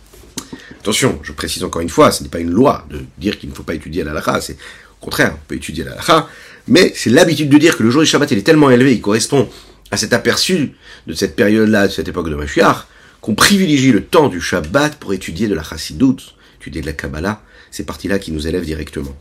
Attention, 0.80 1.18
je 1.22 1.32
précise 1.32 1.64
encore 1.64 1.82
une 1.82 1.88
fois, 1.88 2.12
ce 2.12 2.22
n'est 2.22 2.28
pas 2.28 2.38
une 2.38 2.50
loi 2.50 2.86
de 2.90 3.04
dire 3.18 3.38
qu'il 3.38 3.48
ne 3.48 3.54
faut 3.54 3.64
pas 3.64 3.74
étudier 3.74 4.04
la 4.04 4.12
au 4.14 4.85
contraire, 5.06 5.34
on 5.36 5.46
peut 5.46 5.54
étudier 5.54 5.84
la 5.84 5.92
halakha, 5.92 6.28
mais 6.66 6.92
c'est 6.96 7.10
l'habitude 7.10 7.48
de 7.48 7.58
dire 7.58 7.76
que 7.76 7.84
le 7.84 7.90
jour 7.90 8.02
du 8.02 8.08
Shabbat, 8.08 8.32
est 8.32 8.42
tellement 8.42 8.70
élevé, 8.70 8.92
il 8.92 9.00
correspond 9.00 9.48
à 9.92 9.96
cet 9.96 10.12
aperçu 10.12 10.72
de 11.06 11.14
cette 11.14 11.36
période-là, 11.36 11.86
de 11.86 11.92
cette 11.92 12.08
époque 12.08 12.28
de 12.28 12.34
Mashiach, 12.34 12.88
qu'on 13.20 13.36
privilégie 13.36 13.92
le 13.92 14.04
temps 14.04 14.28
du 14.28 14.40
Shabbat 14.40 14.96
pour 14.96 15.14
étudier 15.14 15.46
de 15.46 15.54
la 15.54 15.62
Chassidut, 15.62 16.16
étudier 16.60 16.80
de 16.80 16.86
la 16.86 16.92
Kabbalah, 16.92 17.40
ces 17.70 17.84
parties-là 17.84 18.18
qui 18.18 18.32
nous 18.32 18.48
élèvent 18.48 18.64
directement. 18.64 19.16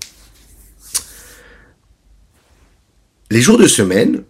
Les 3.30 3.42
jours 3.42 3.60
de 3.60 3.68
semaine 3.68 4.24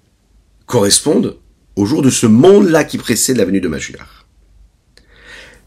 correspondent 0.66 1.38
aux 1.78 1.86
jours 1.86 2.02
de 2.02 2.10
ce 2.10 2.26
monde-là 2.26 2.84
qui 2.84 2.98
précède 2.98 3.38
la 3.38 3.46
venue 3.46 3.62
de 3.62 3.70
Mashiach. 3.70 4.26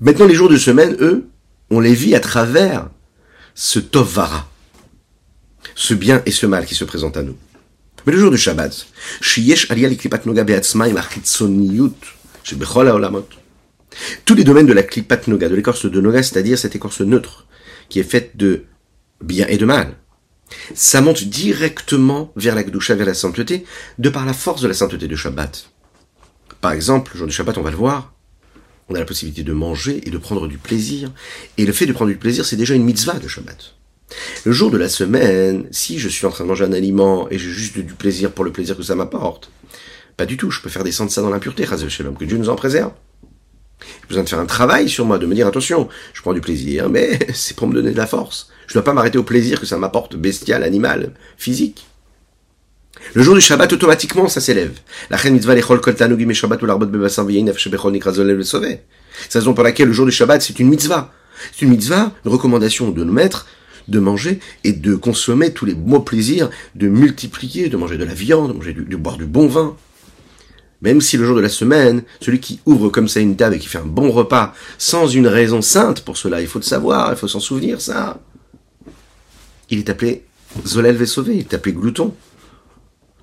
Maintenant, 0.01 0.27
les 0.27 0.35
jours 0.35 0.51
de 0.51 0.59
semaine, 0.59 0.97
eux, 1.01 1.29
on 1.71 1.81
les 1.81 1.95
vit 1.95 2.15
à 2.15 2.21
travers 2.21 2.91
ce 3.55 3.79
Tovara, 3.79 4.51
ce 5.75 5.95
bien 5.95 6.23
et 6.27 6.31
ce 6.31 6.47
mal 6.47 6.67
qui 6.67 6.75
se 6.75 6.85
présentent 6.85 7.17
à 7.17 7.23
nous. 7.23 7.37
Mais 8.07 8.13
le 8.13 8.19
jour 8.19 8.31
du 8.31 8.39
Shabbat, 8.39 8.87
tous 14.25 14.35
les 14.35 14.45
domaines 14.45 14.67
de 14.67 14.73
la 14.73 14.83
klipat 14.83 15.27
noga, 15.27 15.49
de 15.49 15.55
l'écorce 15.55 15.87
de 15.87 16.01
noga, 16.01 16.23
c'est-à-dire 16.23 16.59
cette 16.59 16.77
écorce 16.77 17.01
neutre, 17.01 17.47
qui 17.89 18.01
est 18.01 18.05
faite 18.05 18.37
de 18.37 18.65
bien 19.23 19.47
et 19.49 19.59
de 19.59 19.65
mal, 19.65 19.97
ça 20.75 21.01
monte 21.01 21.25
directement 21.25 22.33
vers 22.37 22.55
la 22.55 22.63
Gdusha, 22.63 22.95
vers 22.95 23.07
la 23.07 23.15
sainteté, 23.15 23.65
de 23.99 24.09
par 24.09 24.25
la 24.25 24.33
force 24.33 24.63
de 24.63 24.69
la 24.69 24.75
sainteté 24.75 25.09
du 25.09 25.17
Shabbat. 25.17 25.71
Par 26.61 26.73
exemple, 26.73 27.13
le 27.15 27.19
jour 27.19 27.27
du 27.27 27.35
Shabbat, 27.35 27.59
on 27.59 27.63
va 27.63 27.71
le 27.71 27.77
voir, 27.77 28.15
on 28.89 28.95
a 28.95 28.99
la 28.99 29.05
possibilité 29.05 29.43
de 29.43 29.53
manger 29.53 30.01
et 30.07 30.11
de 30.11 30.19
prendre 30.19 30.49
du 30.49 30.59
plaisir. 30.59 31.13
Et 31.59 31.67
le 31.67 31.73
fait 31.73 31.87
de 31.87 31.93
prendre 31.93 32.11
du 32.11 32.17
plaisir, 32.17 32.45
c'est 32.45 32.57
déjà 32.57 32.75
une 32.75 32.85
mitzvah 32.85 33.19
de 33.19 33.29
Shabbat. 33.29 33.75
Le 34.45 34.53
jour 34.53 34.71
de 34.71 34.79
la 34.79 34.89
semaine, 34.89 35.67
si 35.71 35.99
je 35.99 36.09
suis 36.09 36.27
en 36.27 36.31
train 36.31 36.45
de 36.45 36.49
manger 36.49 36.65
un 36.65 36.73
aliment 36.73 37.29
et 37.31 37.39
j'ai 37.39 37.51
juste 37.51 37.79
du 37.79 37.95
plaisir 37.95 38.33
pour 38.33 38.45
le 38.45 38.53
plaisir 38.53 38.77
que 38.77 38.83
ça 38.83 38.95
m'apporte, 38.95 39.51
pas 40.17 40.27
du 40.27 40.37
tout, 40.37 40.51
je 40.51 40.61
peux 40.61 40.69
faire 40.69 40.85
descendre 40.85 41.11
ça 41.11 41.23
dans 41.23 41.31
l'impureté, 41.31 41.65
que 41.65 42.25
Dieu 42.25 42.39
nous 42.39 42.49
en 42.49 42.57
préserve. 42.57 42.93
J'ai 43.81 44.09
besoin 44.09 44.25
de 44.25 44.29
faire 44.29 44.41
un 44.41 44.47
travail 44.47 44.89
sur 44.89 45.05
moi, 45.05 45.19
de 45.19 45.27
me 45.27 45.35
dire 45.35 45.47
attention, 45.47 45.89
je 46.13 46.23
prends 46.23 46.33
du 46.33 46.41
plaisir, 46.41 46.89
mais 46.89 47.19
c'est 47.35 47.55
pour 47.57 47.69
me 47.69 47.75
donner 47.75 47.93
de 47.93 47.97
la 47.97 48.07
force. 48.07 48.49
Je 48.67 48.73
ne 48.73 48.75
dois 48.75 48.85
pas 48.85 48.93
m'arrêter 48.93 49.19
au 49.19 49.23
plaisir 49.23 49.61
que 49.61 49.67
ça 49.67 49.79
m'apporte 49.79 50.17
bestial, 50.17 50.63
animal, 50.63 51.13
physique. 51.37 51.87
Le 53.15 53.23
jour 53.23 53.35
du 53.35 53.41
Shabbat, 53.41 53.73
automatiquement, 53.73 54.29
ça 54.29 54.41
s'élève. 54.41 54.73
La. 55.09 55.19
C'est 55.19 55.31
la 59.35 59.41
raison 59.41 59.55
pour 59.55 59.65
laquelle 59.65 59.89
le 59.89 59.95
jour 59.95 60.07
du 60.07 60.13
Shabbat, 60.13 60.43
c'est 60.43 60.59
une 60.59 60.69
mitzvah. 60.69 61.13
C'est 61.53 61.65
une 61.65 61.71
mitzvah, 61.71 62.13
une 62.25 62.33
recommandation 62.33 62.91
de 62.91 63.05
nos 63.05 63.13
maîtres, 63.13 63.47
de 63.89 63.99
manger 63.99 64.41
et 64.65 64.73
de 64.73 64.95
consommer 64.95 65.53
tous 65.53 65.65
les 65.65 65.75
beaux 65.75 66.01
plaisirs, 66.01 66.51
de 66.75 66.89
multiplier, 66.89 67.69
de 67.69 67.77
manger 67.77 67.97
de 67.97 68.05
la 68.05 68.15
viande, 68.15 68.49
de 68.49 68.53
manger 68.53 68.73
du, 68.73 68.85
de 68.85 68.97
boire 68.97 69.17
du 69.17 69.27
bon 69.27 69.49
vin. 69.49 69.77
Même 70.81 71.01
si 71.01 71.17
le 71.17 71.25
jour 71.25 71.35
de 71.35 71.41
la 71.41 71.49
semaine, 71.49 72.03
celui 72.21 72.39
qui 72.39 72.61
ouvre 72.65 72.89
comme 72.89 73.09
ça 73.09 73.21
une 73.21 73.37
table 73.37 73.57
et 73.57 73.59
qui 73.59 73.67
fait 73.67 73.79
un 73.79 73.87
bon 73.87 74.13
repas, 74.13 74.55
sans 74.79 75.09
une 75.09 75.27
raison 75.27 75.61
sainte 75.61 76.03
pour 76.03 76.17
cela, 76.17 76.41
il 76.41 76.47
faut 76.47 76.61
le 76.61 76.65
savoir, 76.65 77.11
il 77.11 77.17
faut 77.17 77.27
s'en 77.27 77.41
souvenir, 77.41 77.81
ça. 77.81 78.21
Il 79.71 79.79
est 79.79 79.91
appelé 79.91 80.25
Zolel 80.65 81.07
sauver, 81.07 81.35
il 81.35 81.41
est 81.41 81.55
appelé 81.55 81.73
glouton. 81.73 82.15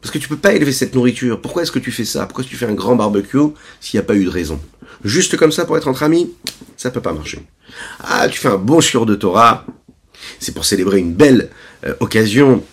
Parce 0.01 0.11
que 0.11 0.19
tu 0.19 0.27
peux 0.27 0.37
pas 0.37 0.53
élever 0.53 0.71
cette 0.71 0.93
nourriture. 0.93 1.41
Pourquoi 1.41 1.63
est-ce 1.63 1.71
que 1.71 1.79
tu 1.79 1.91
fais 1.91 2.05
ça? 2.05 2.25
Pourquoi 2.25 2.43
est-ce 2.43 2.49
que 2.51 2.55
tu 2.55 2.59
fais 2.59 2.69
un 2.69 2.75
grand 2.75 2.95
barbecue 2.95 3.39
s'il 3.79 3.97
n'y 3.97 4.03
a 4.03 4.05
pas 4.05 4.15
eu 4.15 4.25
de 4.25 4.29
raison? 4.29 4.59
Juste 5.03 5.35
comme 5.37 5.51
ça 5.51 5.65
pour 5.65 5.77
être 5.77 5.87
entre 5.87 6.03
amis, 6.03 6.31
ça 6.77 6.91
peut 6.91 7.01
pas 7.01 7.13
marcher. 7.13 7.39
Ah, 8.01 8.27
tu 8.29 8.39
fais 8.39 8.49
un 8.49 8.57
bon 8.57 8.81
shiur 8.81 9.05
de 9.05 9.15
Torah, 9.15 9.65
c'est 10.39 10.53
pour 10.53 10.65
célébrer 10.65 10.99
une 10.99 11.13
belle 11.13 11.49
euh, 11.85 11.93
occasion, 11.99 12.63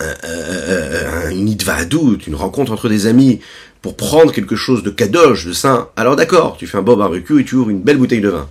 euh, 0.00 0.14
euh, 0.24 1.30
une 1.30 1.54
doute, 1.88 2.26
une 2.26 2.34
rencontre 2.34 2.72
entre 2.72 2.88
des 2.88 3.06
amis, 3.06 3.40
pour 3.82 3.96
prendre 3.96 4.32
quelque 4.32 4.56
chose 4.56 4.82
de 4.82 4.90
kadosh, 4.90 5.46
de 5.46 5.52
saint. 5.52 5.90
Alors 5.96 6.16
d'accord, 6.16 6.56
tu 6.56 6.66
fais 6.66 6.78
un 6.78 6.82
beau 6.82 6.96
barbecue 6.96 7.40
et 7.40 7.44
tu 7.44 7.54
ouvres 7.56 7.70
une 7.70 7.82
belle 7.82 7.98
bouteille 7.98 8.20
de 8.20 8.28
vin. 8.28 8.48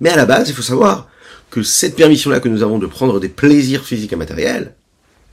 Mais 0.00 0.10
à 0.10 0.16
la 0.16 0.26
base, 0.26 0.48
il 0.48 0.54
faut 0.54 0.62
savoir 0.62 1.08
que 1.50 1.62
cette 1.62 1.96
permission-là 1.96 2.40
que 2.40 2.48
nous 2.48 2.62
avons 2.62 2.78
de 2.78 2.86
prendre 2.86 3.20
des 3.20 3.28
plaisirs 3.28 3.84
physiques 3.84 4.12
et 4.12 4.16
matériels, 4.16 4.74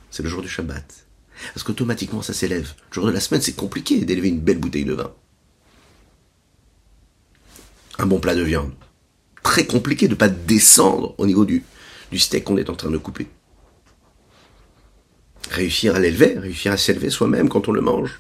c'est 0.10 0.24
le 0.24 0.30
jour 0.30 0.42
du 0.42 0.50
Shabbat. 0.50 1.06
Parce 1.54 1.64
qu'automatiquement, 1.64 2.22
ça 2.22 2.34
s'élève. 2.34 2.74
Le 2.90 2.94
jour 2.94 3.06
de 3.06 3.12
la 3.12 3.20
semaine, 3.20 3.42
c'est 3.42 3.56
compliqué 3.56 4.00
d'élever 4.00 4.30
une 4.30 4.40
belle 4.40 4.58
bouteille 4.58 4.86
de 4.86 4.94
vin. 4.94 5.12
Un 8.00 8.06
bon 8.06 8.20
plat 8.20 8.36
de 8.36 8.42
viande. 8.42 8.72
Très 9.44 9.66
compliqué 9.66 10.08
de 10.08 10.14
ne 10.14 10.18
pas 10.18 10.30
descendre 10.30 11.14
au 11.18 11.26
niveau 11.26 11.46
du, 11.46 11.64
steak 12.20 12.44
qu'on 12.44 12.58
est 12.58 12.70
en 12.70 12.76
train 12.76 12.90
de 12.90 12.98
couper. 12.98 13.28
Réussir 15.52 15.96
à 15.96 16.00
l'élever, 16.00 16.38
réussir 16.38 16.72
à 16.72 16.78
s'élever 16.78 17.10
soi-même 17.10 17.50
quand 17.50 17.68
on 17.68 17.72
le 17.72 17.82
mange, 17.82 18.20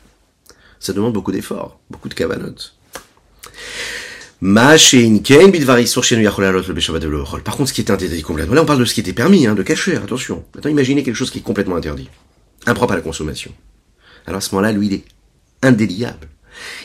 ça 0.79 0.93
demande 0.93 1.13
beaucoup 1.13 1.31
d'efforts, 1.31 1.79
beaucoup 1.89 2.09
de 2.09 2.13
cavanotes. 2.13 2.75
Par 7.43 7.55
contre, 7.55 7.69
ce 7.69 7.73
qui 7.73 7.81
est 7.81 7.89
interdit 7.89 8.21
complètement, 8.21 8.53
là 8.53 8.61
on 8.61 8.65
parle 8.65 8.79
de 8.79 8.85
ce 8.85 8.93
qui 8.93 8.99
était 8.99 9.13
permis, 9.13 9.47
hein, 9.47 9.55
de 9.55 9.63
cacher, 9.63 9.95
attention. 9.95 10.45
Maintenant 10.53 10.69
imaginez 10.69 11.03
quelque 11.03 11.15
chose 11.15 11.31
qui 11.31 11.39
est 11.39 11.41
complètement 11.41 11.77
interdit, 11.77 12.09
impropre 12.67 12.93
à 12.93 12.97
la 12.97 13.01
consommation. 13.01 13.51
Alors 14.27 14.37
à 14.37 14.41
ce 14.41 14.53
moment-là, 14.53 14.71
lui, 14.71 14.87
il 14.87 14.93
est 14.93 15.05
indéliable. 15.63 16.27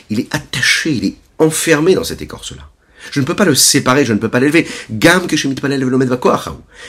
Il 0.09 0.19
est 0.19 0.33
attaché, 0.33 0.91
il 0.91 1.05
est 1.05 1.15
enfermé 1.37 1.93
dans 1.93 2.03
cette 2.03 2.21
écorce-là. 2.21 2.70
Je 3.09 3.19
ne 3.19 3.25
peux 3.25 3.35
pas 3.35 3.45
le 3.45 3.55
séparer, 3.55 4.05
je 4.05 4.13
ne 4.13 4.19
peux 4.19 4.29
pas 4.29 4.39
l'élever. 4.39 4.67
Gamme 4.91 5.27
que 5.27 5.35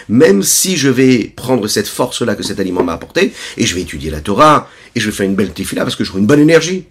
Même 0.09 0.42
si 0.42 0.77
je 0.77 0.88
vais 0.88 1.33
prendre 1.35 1.66
cette 1.68 1.88
force-là 1.88 2.35
que 2.35 2.42
cet 2.42 2.61
aliment 2.61 2.85
m'a 2.85 2.92
apporté, 2.92 3.33
et 3.57 3.64
je 3.64 3.75
vais 3.75 3.81
étudier 3.81 4.11
la 4.11 4.20
Torah, 4.20 4.68
et 4.94 5.01
je 5.01 5.07
vais 5.07 5.16
faire 5.16 5.27
une 5.27 5.35
belle 5.35 5.53
tefila 5.53 5.83
parce 5.83 5.96
que 5.96 6.05
j'aurai 6.05 6.20
une 6.20 6.27
bonne 6.27 6.40
énergie. 6.40 6.87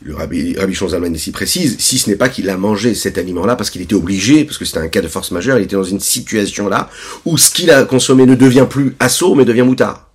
Le 0.00 0.14
rabbi, 0.14 0.56
rabbi 0.58 0.74
Zalman 0.74 1.14
ici 1.14 1.30
précise, 1.30 1.76
si 1.78 1.98
ce 1.98 2.10
n'est 2.10 2.16
pas 2.16 2.28
qu'il 2.28 2.50
a 2.50 2.56
mangé 2.56 2.94
cet 2.94 3.18
aliment-là 3.18 3.54
parce 3.54 3.70
qu'il 3.70 3.80
était 3.80 3.94
obligé, 3.94 4.44
parce 4.44 4.58
que 4.58 4.64
c'était 4.64 4.80
un 4.80 4.88
cas 4.88 5.00
de 5.00 5.08
force 5.08 5.30
majeure, 5.30 5.58
il 5.58 5.64
était 5.64 5.76
dans 5.76 5.84
une 5.84 6.00
situation 6.00 6.68
là 6.68 6.90
où 7.24 7.38
ce 7.38 7.50
qu'il 7.50 7.70
a 7.70 7.84
consommé 7.84 8.26
ne 8.26 8.34
devient 8.34 8.66
plus 8.68 8.96
assaut, 8.98 9.34
mais 9.34 9.44
devient 9.44 9.62
moutard. 9.62 10.10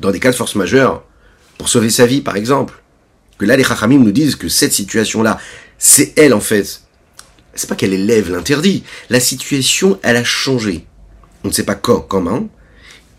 Dans 0.00 0.10
des 0.10 0.18
cas 0.18 0.32
de 0.32 0.36
force 0.36 0.56
majeure, 0.56 1.04
pour 1.58 1.68
sauver 1.68 1.90
sa 1.90 2.06
vie 2.06 2.20
par 2.20 2.36
exemple, 2.36 2.81
que 3.42 3.46
là 3.48 3.56
les 3.56 3.64
Chachamim 3.64 3.98
nous 3.98 4.12
disent 4.12 4.36
que 4.36 4.48
cette 4.48 4.72
situation-là, 4.72 5.36
c'est 5.76 6.16
elle 6.16 6.32
en 6.32 6.40
fait. 6.40 6.82
C'est 7.54 7.68
pas 7.68 7.74
qu'elle 7.74 7.92
élève 7.92 8.30
l'interdit, 8.30 8.84
la 9.10 9.18
situation, 9.18 9.98
elle 10.02 10.16
a 10.16 10.22
changé. 10.22 10.86
On 11.42 11.48
ne 11.48 11.52
sait 11.52 11.64
pas 11.64 11.74
quand, 11.74 12.00
comment, 12.00 12.48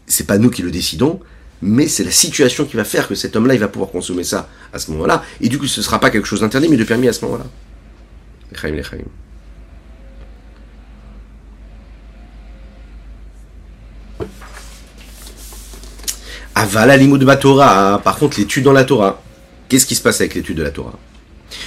c'est 0.08 0.26
pas 0.26 0.38
nous 0.38 0.50
qui 0.50 0.62
le 0.62 0.72
décidons, 0.72 1.20
mais 1.62 1.90
c'est 1.90 2.06
la 2.06 2.12
situation 2.12 2.64
qui 2.64 2.78
va 2.78 2.86
faire 2.86 3.10
que 3.10 3.16
cet 3.16 3.36
homme-là, 3.36 3.54
il 3.54 3.60
va 3.60 3.68
pouvoir 3.68 3.92
consommer 3.92 4.24
ça 4.24 4.48
à 4.72 4.80
ce 4.80 4.92
moment-là, 4.92 5.24
et 5.42 5.50
du 5.50 5.60
coup, 5.60 5.68
ce 5.68 5.82
ne 5.82 5.84
sera 5.84 6.00
pas 6.00 6.10
quelque 6.10 6.28
chose 6.28 6.40
d'interdit, 6.40 6.70
mais 6.70 6.78
de 6.78 6.86
permis 6.86 7.10
à 7.10 7.14
ce 7.14 7.26
moment-là. 7.26 7.46
Avala 16.56 16.98
de 16.98 17.36
Torah. 17.36 18.00
Par 18.04 18.16
contre, 18.16 18.40
l'étude 18.40 18.64
dans 18.64 18.72
la 18.72 18.86
Torah. 18.86 19.23
Qu'est-ce 19.74 19.88
qui 19.88 19.96
se 19.96 20.04
passe 20.04 20.22
avec 20.22 20.36
l'étude 20.36 20.58
de 20.58 20.62
la 20.62 20.70
Torah? 20.70 21.00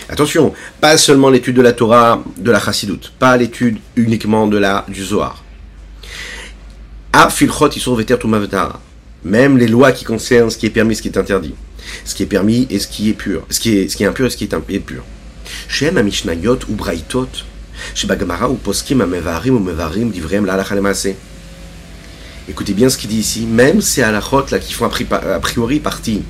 Attention, 0.09 0.55
pas 0.81 0.97
seulement 0.97 1.29
l'étude 1.29 1.57
de 1.57 1.61
la 1.61 1.73
Torah 1.73 2.23
de 2.37 2.53
la 2.53 2.61
Chassidoute, 2.61 3.13
pas 3.19 3.37
l'étude 3.37 3.79
uniquement 3.97 4.47
de 4.47 4.59
la 4.59 4.87
du 4.87 5.05
Zohar. 5.05 5.43
A 7.13 7.29
filchot 7.31 7.97
veter 7.97 8.15
même 9.25 9.59
les 9.59 9.67
lois 9.67 9.91
qui 9.91 10.05
concernent 10.05 10.51
ce 10.51 10.57
qui 10.57 10.67
est 10.67 10.71
permis, 10.71 10.95
ce 10.95 11.03
qui 11.03 11.09
est 11.09 11.19
interdit. 11.19 11.57
Ce 12.05 12.15
qui 12.15 12.23
est 12.23 12.27
permis 12.27 12.69
et 12.71 12.79
ce 12.79 12.87
qui 12.87 13.11
est 13.11 13.13
pur. 13.13 13.45
Ce 13.51 13.59
qui 13.59 13.77
est, 13.77 13.89
ce 13.89 13.97
qui 13.97 14.05
est 14.05 14.07
impur 14.07 14.27
et 14.27 14.31
ce 14.31 14.37
qui 14.37 14.45
est 14.45 14.55
impur. 14.55 15.03
Shem 15.67 16.01
Mishnayot 16.01 16.61
ou 16.69 16.77
Braitot. 16.77 17.27
Chez 17.93 18.07
Bagamara 18.07 18.49
ou 18.49 18.55
Poskim 18.55 19.01
Amevarim 19.01 19.57
ou 19.57 19.59
Mevarim 19.59 20.11
divrem 20.11 20.47
la 20.47 20.65
Écoutez 22.49 22.73
bien 22.73 22.89
ce 22.89 22.99
qu'il 22.99 23.11
dit 23.11 23.19
ici. 23.19 23.47
Même 23.47 23.81
ces 23.81 24.05
halachot 24.05 24.47
là 24.53 24.61
qui 24.61 24.75
font 24.75 24.87
a 24.87 25.41
priori 25.41 25.81
partie 25.81 26.23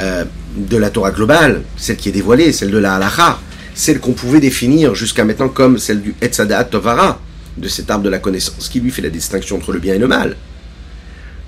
euh, 0.00 0.24
de 0.56 0.76
la 0.76 0.90
Torah 0.90 1.10
globale, 1.10 1.62
celle 1.76 1.96
qui 1.96 2.08
est 2.08 2.12
dévoilée, 2.12 2.52
celle 2.52 2.70
de 2.70 2.78
la 2.78 2.94
halacha, 2.94 3.40
celle 3.74 4.00
qu'on 4.00 4.12
pouvait 4.12 4.40
définir 4.40 4.94
jusqu'à 4.94 5.24
maintenant 5.24 5.48
comme 5.48 5.78
celle 5.78 6.00
du 6.00 6.14
Etzadat 6.20 6.64
Tovara, 6.64 7.20
de 7.56 7.68
cet 7.68 7.90
arbre 7.90 8.04
de 8.04 8.10
la 8.10 8.18
connaissance 8.18 8.68
qui 8.68 8.80
lui 8.80 8.90
fait 8.90 9.02
la 9.02 9.10
distinction 9.10 9.56
entre 9.56 9.72
le 9.72 9.78
bien 9.78 9.94
et 9.94 9.98
le 9.98 10.08
mal 10.08 10.36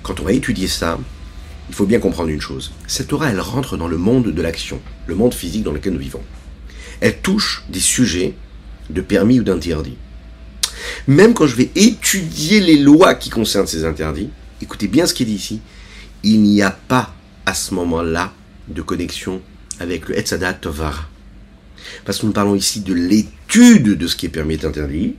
quand 0.07 0.21
on 0.21 0.23
va 0.23 0.31
étudier 0.31 0.69
ça, 0.69 0.97
il 1.67 1.75
faut 1.75 1.85
bien 1.85 1.99
comprendre 1.99 2.29
une 2.29 2.39
chose. 2.39 2.71
Cette 2.87 3.09
Torah, 3.09 3.29
elle 3.29 3.41
rentre 3.41 3.75
dans 3.75 3.89
le 3.89 3.97
monde 3.97 4.31
de 4.31 4.41
l'action, 4.41 4.79
le 5.05 5.15
monde 5.15 5.33
physique 5.33 5.63
dans 5.63 5.73
lequel 5.73 5.93
nous 5.93 5.99
vivons. 5.99 6.21
Elle 7.01 7.17
touche 7.17 7.65
des 7.67 7.81
sujets 7.81 8.33
de 8.89 9.01
permis 9.01 9.41
ou 9.41 9.43
d'interdits. 9.43 9.97
Même 11.07 11.33
quand 11.33 11.45
je 11.45 11.57
vais 11.57 11.69
étudier 11.75 12.61
les 12.61 12.77
lois 12.77 13.15
qui 13.15 13.29
concernent 13.29 13.67
ces 13.67 13.83
interdits, 13.83 14.29
écoutez 14.61 14.87
bien 14.87 15.05
ce 15.05 15.13
qu'il 15.13 15.27
dit 15.27 15.33
ici, 15.33 15.59
il 16.23 16.41
n'y 16.41 16.61
a 16.61 16.71
pas 16.71 17.13
à 17.47 17.53
ce 17.53 17.73
moment-là 17.73 18.33
de 18.67 18.81
connexion 18.81 19.41
avec 19.79 20.09
le 20.09 20.19
Etzadat 20.19 20.53
Tovara. 20.53 21.07
Parce 22.05 22.19
que 22.19 22.25
nous 22.25 22.33
parlons 22.33 22.55
ici 22.55 22.81
de 22.81 22.93
l'étude 22.93 23.97
de 23.97 24.07
ce 24.07 24.17
qui 24.17 24.25
est 24.25 24.29
permis 24.29 24.55
et 24.55 24.65
interdit, 24.65 25.15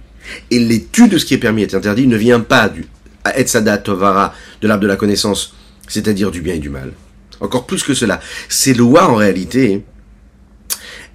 et 0.51 0.59
l'étude 0.59 1.11
de 1.11 1.19
ce 1.19 1.25
qui 1.25 1.35
est 1.35 1.39
permis 1.39 1.63
et 1.63 1.75
interdit 1.75 2.07
ne 2.07 2.17
vient 2.17 2.41
pas 2.41 2.69
du 2.69 2.87
Etzada 3.35 3.79
Tovara, 3.79 4.35
de 4.61 4.69
l'arbre 4.69 4.83
de 4.83 4.89
la 4.89 4.97
connaissance, 4.97 5.55
c'est-à-dire 5.89 6.31
du 6.31 6.43
bien 6.43 6.55
et 6.55 6.59
du 6.59 6.69
mal. 6.69 6.93
Encore 7.41 7.67
plus 7.67 7.83
que 7.83 7.95
cela, 7.95 8.21
ces 8.51 8.75
lois 8.75 9.09
en 9.09 9.15
réalité, 9.15 9.85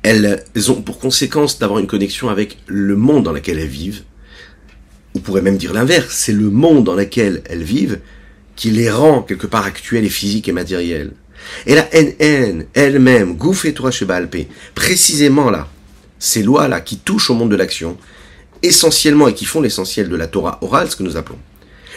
elles 0.02 0.44
ont 0.70 0.82
pour 0.82 1.00
conséquence 1.00 1.60
d'avoir 1.60 1.80
une 1.80 1.88
connexion 1.88 2.30
avec 2.30 2.58
le 2.66 2.96
monde 2.96 3.24
dans 3.24 3.34
lequel 3.34 3.60
elles 3.60 3.68
vivent. 3.68 4.04
On 5.14 5.20
pourrait 5.20 5.42
même 5.44 5.58
dire 5.58 5.74
l'inverse, 5.74 6.10
c'est 6.10 6.34
le 6.34 6.50
monde 6.50 6.84
dans 6.84 6.96
lequel 6.96 7.44
elles 7.46 7.64
vivent 7.64 8.00
qui 8.64 8.72
les 8.72 8.90
rend 8.90 9.24
quelque 9.24 9.46
part 9.46 9.66
actuels 9.66 10.06
et 10.06 10.10
physiques 10.10 10.48
et 10.48 10.54
matériels. 10.54 11.12
Et 11.66 11.76
la 11.76 11.86
NN 11.94 12.64
elle-même, 12.74 13.36
Gouf 13.36 13.66
et 13.66 13.74
toi 13.74 13.92
chez 13.92 14.08
précisément 14.74 15.50
là, 15.50 15.68
ces 16.18 16.44
lois-là 16.44 16.80
qui 16.80 16.98
touchent 16.98 17.30
au 17.30 17.34
monde 17.34 17.52
de 17.52 17.58
l'action, 17.58 17.98
essentiellement 18.62 19.28
et 19.28 19.34
qui 19.34 19.44
font 19.44 19.60
l'essentiel 19.60 20.08
de 20.08 20.16
la 20.16 20.28
Torah 20.28 20.60
orale, 20.62 20.90
ce 20.90 20.96
que 20.96 21.04
nous 21.04 21.18
appelons. 21.18 21.40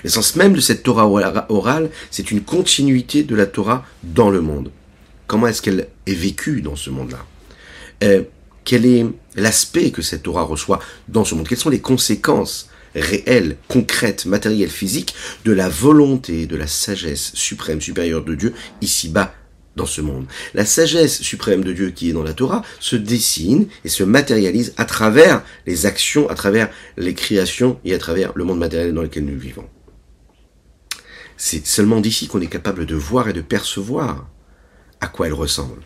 L'essence 0.02 0.35
même 0.35 0.55
de 0.55 0.61
cette 0.61 0.83
Torah 0.83 1.07
orale, 1.07 1.90
c'est 2.11 2.33
une 2.33 2.40
continuité 2.40 3.22
de 3.22 3.37
la 3.37 3.46
Torah 3.46 3.87
dans 4.02 4.31
le 4.31 4.40
monde. 4.40 4.72
Comment 5.29 5.46
est-ce 5.46 5.62
qu'elle 5.62 5.87
est 6.05 6.14
vécue 6.14 6.62
dans 6.62 6.74
ce 6.74 6.90
monde-là? 6.90 7.24
Euh, 8.02 8.22
Quel 8.64 8.87
est 8.87 9.07
l'aspect 9.37 9.92
que 9.92 10.02
cette 10.02 10.24
Torah 10.24 10.42
reçoit 10.42 10.81
dans 11.07 11.24
ce 11.24 11.37
monde? 11.37 11.46
Quelles 11.46 11.59
sont 11.59 11.70
les 11.70 11.79
conséquences 11.79 12.68
réelles, 13.01 13.57
concrètes, 13.69 14.27
matérielles, 14.27 14.71
physiques 14.71 15.15
de 15.45 15.53
la 15.53 15.69
volonté, 15.69 16.47
de 16.47 16.57
la 16.57 16.67
sagesse 16.67 17.33
suprême, 17.35 17.81
supérieure 17.81 18.25
de 18.25 18.35
Dieu 18.35 18.55
ici-bas 18.81 19.35
dans 19.77 19.87
ce 19.87 20.01
monde. 20.01 20.27
La 20.55 20.65
sagesse 20.65 21.21
suprême 21.21 21.63
de 21.63 21.73
Dieu 21.73 21.91
qui 21.91 22.11
est 22.11 22.13
dans 22.13 22.23
la 22.23 22.33
Torah 22.33 22.63
se 22.81 22.97
dessine 22.97 23.67
et 23.85 23.89
se 23.89 24.03
matérialise 24.03 24.73
à 24.79 24.87
travers 24.87 25.43
les 25.67 25.87
actions, 25.87 26.29
à 26.29 26.35
travers 26.35 26.71
les 26.97 27.15
créations 27.15 27.79
et 27.85 27.95
à 27.95 27.99
travers 27.99 28.33
le 28.35 28.45
monde 28.45 28.59
matériel 28.59 28.95
dans 28.95 29.03
lequel 29.03 29.27
nous 29.27 29.39
vivons. 29.39 29.69
C'est 31.37 31.67
seulement 31.67 32.01
d'ici 32.01 32.27
qu'on 32.27 32.41
est 32.41 32.47
capable 32.47 32.87
de 32.87 32.95
voir 32.95 33.29
et 33.29 33.35
de 33.35 33.43
percevoir 33.43 34.27
à 35.01 35.07
quoi 35.07 35.27
elle 35.27 35.35
ressemble. 35.35 35.83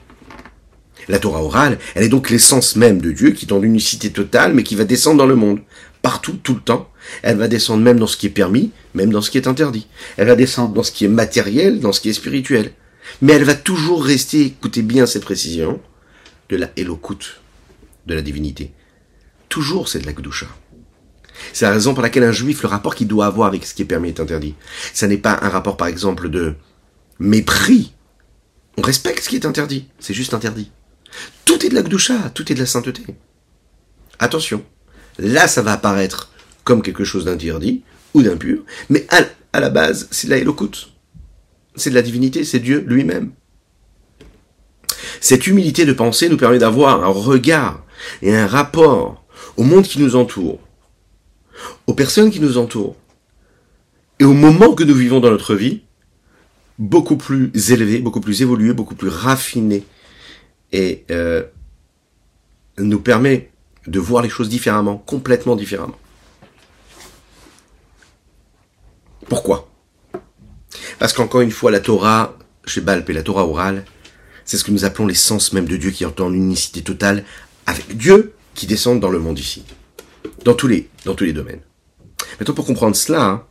La 1.09 1.18
Torah 1.18 1.42
orale, 1.42 1.79
elle 1.94 2.05
est 2.05 2.09
donc 2.09 2.31
l'essence 2.31 2.77
même 2.77 3.01
de 3.01 3.11
Dieu 3.11 3.33
qui 3.33 3.46
est 3.46 3.49
dans 3.49 3.59
l'unicité 3.59 4.11
totale 4.11 4.55
mais 4.55 4.62
qui 4.62 4.77
va 4.77 4.85
descendre 4.85 5.18
dans 5.18 5.27
le 5.27 5.35
monde. 5.35 5.61
Partout, 6.02 6.38
tout 6.42 6.54
le 6.54 6.60
temps. 6.60 6.90
Elle 7.22 7.36
va 7.36 7.48
descendre 7.48 7.82
même 7.82 7.98
dans 7.98 8.06
ce 8.06 8.16
qui 8.16 8.26
est 8.26 8.30
permis, 8.30 8.72
même 8.94 9.10
dans 9.10 9.20
ce 9.20 9.30
qui 9.30 9.38
est 9.38 9.46
interdit. 9.46 9.86
Elle 10.16 10.28
va 10.28 10.36
descendre 10.36 10.74
dans 10.74 10.82
ce 10.82 10.92
qui 10.92 11.04
est 11.04 11.08
matériel, 11.08 11.80
dans 11.80 11.92
ce 11.92 12.00
qui 12.00 12.08
est 12.08 12.14
spirituel. 12.14 12.72
Mais 13.20 13.34
elle 13.34 13.44
va 13.44 13.54
toujours 13.54 14.04
rester, 14.04 14.46
écoutez 14.46 14.82
bien 14.82 15.06
ces 15.06 15.20
précisions, 15.20 15.80
de 16.48 16.56
la 16.56 16.70
Elokut, 16.76 17.40
de 18.06 18.14
la 18.14 18.22
divinité. 18.22 18.72
Toujours 19.48 19.88
c'est 19.88 19.98
de 19.98 20.06
la 20.06 20.12
Gdusha. 20.12 20.46
C'est 21.52 21.64
la 21.64 21.72
raison 21.72 21.94
pour 21.94 22.02
laquelle 22.02 22.24
un 22.24 22.32
juif, 22.32 22.62
le 22.62 22.68
rapport 22.68 22.94
qu'il 22.94 23.08
doit 23.08 23.26
avoir 23.26 23.48
avec 23.48 23.64
ce 23.64 23.74
qui 23.74 23.82
est 23.82 23.86
permis 23.86 24.08
est 24.08 24.20
interdit. 24.20 24.54
Ça 24.92 25.06
n'est 25.06 25.16
pas 25.16 25.38
un 25.42 25.48
rapport, 25.48 25.76
par 25.76 25.88
exemple, 25.88 26.28
de 26.28 26.54
mépris. 27.18 27.94
On 28.76 28.82
respecte 28.82 29.24
ce 29.24 29.28
qui 29.28 29.36
est 29.36 29.46
interdit. 29.46 29.88
C'est 29.98 30.14
juste 30.14 30.34
interdit. 30.34 30.70
Tout 31.44 31.64
est 31.64 31.68
de 31.68 31.74
la 31.74 31.82
gdoucha, 31.82 32.30
tout 32.34 32.50
est 32.50 32.54
de 32.54 32.60
la 32.60 32.66
sainteté. 32.66 33.02
Attention. 34.18 34.64
Là, 35.20 35.46
ça 35.46 35.62
va 35.62 35.72
apparaître 35.72 36.33
comme 36.64 36.83
quelque 36.83 37.04
chose 37.04 37.26
d'interdit 37.26 37.83
ou 38.14 38.22
d'impur, 38.22 38.64
mais 38.88 39.06
à, 39.52 39.61
la 39.61 39.70
base, 39.70 40.09
c'est 40.11 40.26
de 40.26 40.33
la 40.33 40.38
Elokut. 40.38 40.88
C'est 41.76 41.90
de 41.90 41.94
la 41.94 42.02
divinité, 42.02 42.42
c'est 42.44 42.59
Dieu 42.59 42.85
lui-même. 42.87 43.33
Cette 45.20 45.46
humilité 45.46 45.85
de 45.85 45.92
pensée 45.92 46.28
nous 46.28 46.37
permet 46.37 46.59
d'avoir 46.59 47.04
un 47.04 47.09
regard 47.09 47.85
et 48.22 48.35
un 48.35 48.46
rapport 48.46 49.24
au 49.56 49.62
monde 49.62 49.85
qui 49.85 50.00
nous 50.00 50.16
entoure, 50.16 50.59
aux 51.87 51.94
personnes 51.94 52.30
qui 52.30 52.40
nous 52.40 52.59
entourent 52.59 52.96
et 54.18 54.24
au 54.24 54.33
moment 54.33 54.74
que 54.74 54.85
nous 54.85 54.94
vivons 54.94 55.20
dans 55.20 55.30
notre 55.30 55.54
vie, 55.54 55.83
beaucoup 56.78 57.16
plus 57.16 57.50
élevé, 57.70 57.98
beaucoup 57.98 58.20
plus 58.20 58.42
évolué, 58.42 58.72
beaucoup 58.72 58.94
plus 58.94 59.09
raffiné 59.09 59.85
et 60.72 61.04
euh, 61.11 61.42
nous 62.78 63.00
permet 63.00 63.49
de 63.86 63.98
voir 63.98 64.22
les 64.22 64.28
choses 64.28 64.48
différemment, 64.48 64.98
complètement 64.98 65.56
différemment. 65.56 65.98
Pourquoi? 69.28 69.70
Parce 70.98 71.12
qu'encore 71.12 71.40
une 71.40 71.50
fois, 71.50 71.70
la 71.70 71.80
Torah, 71.80 72.36
chez 72.66 72.80
Balp 72.80 73.08
et 73.08 73.12
la 73.12 73.22
Torah 73.22 73.46
orale, 73.46 73.84
c'est 74.44 74.56
ce 74.56 74.64
que 74.64 74.70
nous 74.70 74.84
appelons 74.84 75.06
l'essence 75.06 75.52
même 75.52 75.66
de 75.66 75.76
Dieu 75.76 75.90
qui 75.90 76.04
entend 76.04 76.28
l'unicité 76.28 76.82
totale 76.82 77.24
avec 77.66 77.96
Dieu 77.96 78.34
qui 78.54 78.66
descend 78.66 79.00
dans 79.00 79.10
le 79.10 79.18
monde 79.18 79.38
ici. 79.38 79.64
Dans 80.44 80.54
tous 80.54 80.66
les, 80.66 80.88
dans 81.04 81.14
tous 81.14 81.24
les 81.24 81.32
domaines. 81.32 81.60
Maintenant, 82.38 82.54
pour 82.54 82.66
comprendre 82.66 82.96
cela, 82.96 83.46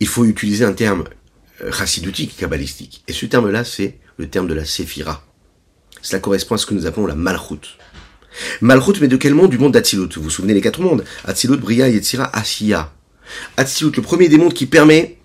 il 0.00 0.06
faut 0.06 0.24
utiliser 0.24 0.64
un 0.64 0.72
terme 0.72 1.04
euh, 1.62 1.72
chassidutique, 1.72 2.36
kabbalistique. 2.36 3.02
Et 3.08 3.12
ce 3.12 3.26
terme-là, 3.26 3.64
c'est 3.64 3.98
le 4.16 4.28
terme 4.28 4.46
de 4.46 4.54
la 4.54 4.64
séphira. 4.64 5.24
Cela 6.02 6.20
correspond 6.20 6.54
à 6.54 6.58
ce 6.58 6.66
que 6.66 6.74
nous 6.74 6.86
appelons 6.86 7.06
la 7.06 7.14
malchut. 7.14 7.78
Malchut, 8.60 9.00
mais 9.00 9.08
de 9.08 9.16
quel 9.16 9.34
monde? 9.34 9.50
Du 9.50 9.58
monde 9.58 9.72
d'Atsilut. 9.72 10.08
Vous 10.16 10.22
vous 10.22 10.30
souvenez 10.30 10.54
les 10.54 10.60
quatre 10.60 10.80
mondes? 10.80 11.04
Atsilut, 11.24 11.56
Bria, 11.56 11.88
Yetzira, 11.88 12.30
Asiya. 12.36 12.92
Atsilut, 13.56 13.92
le 13.96 14.02
premier 14.02 14.28
des 14.28 14.38
mondes 14.38 14.54
qui 14.54 14.66
permet 14.66 15.18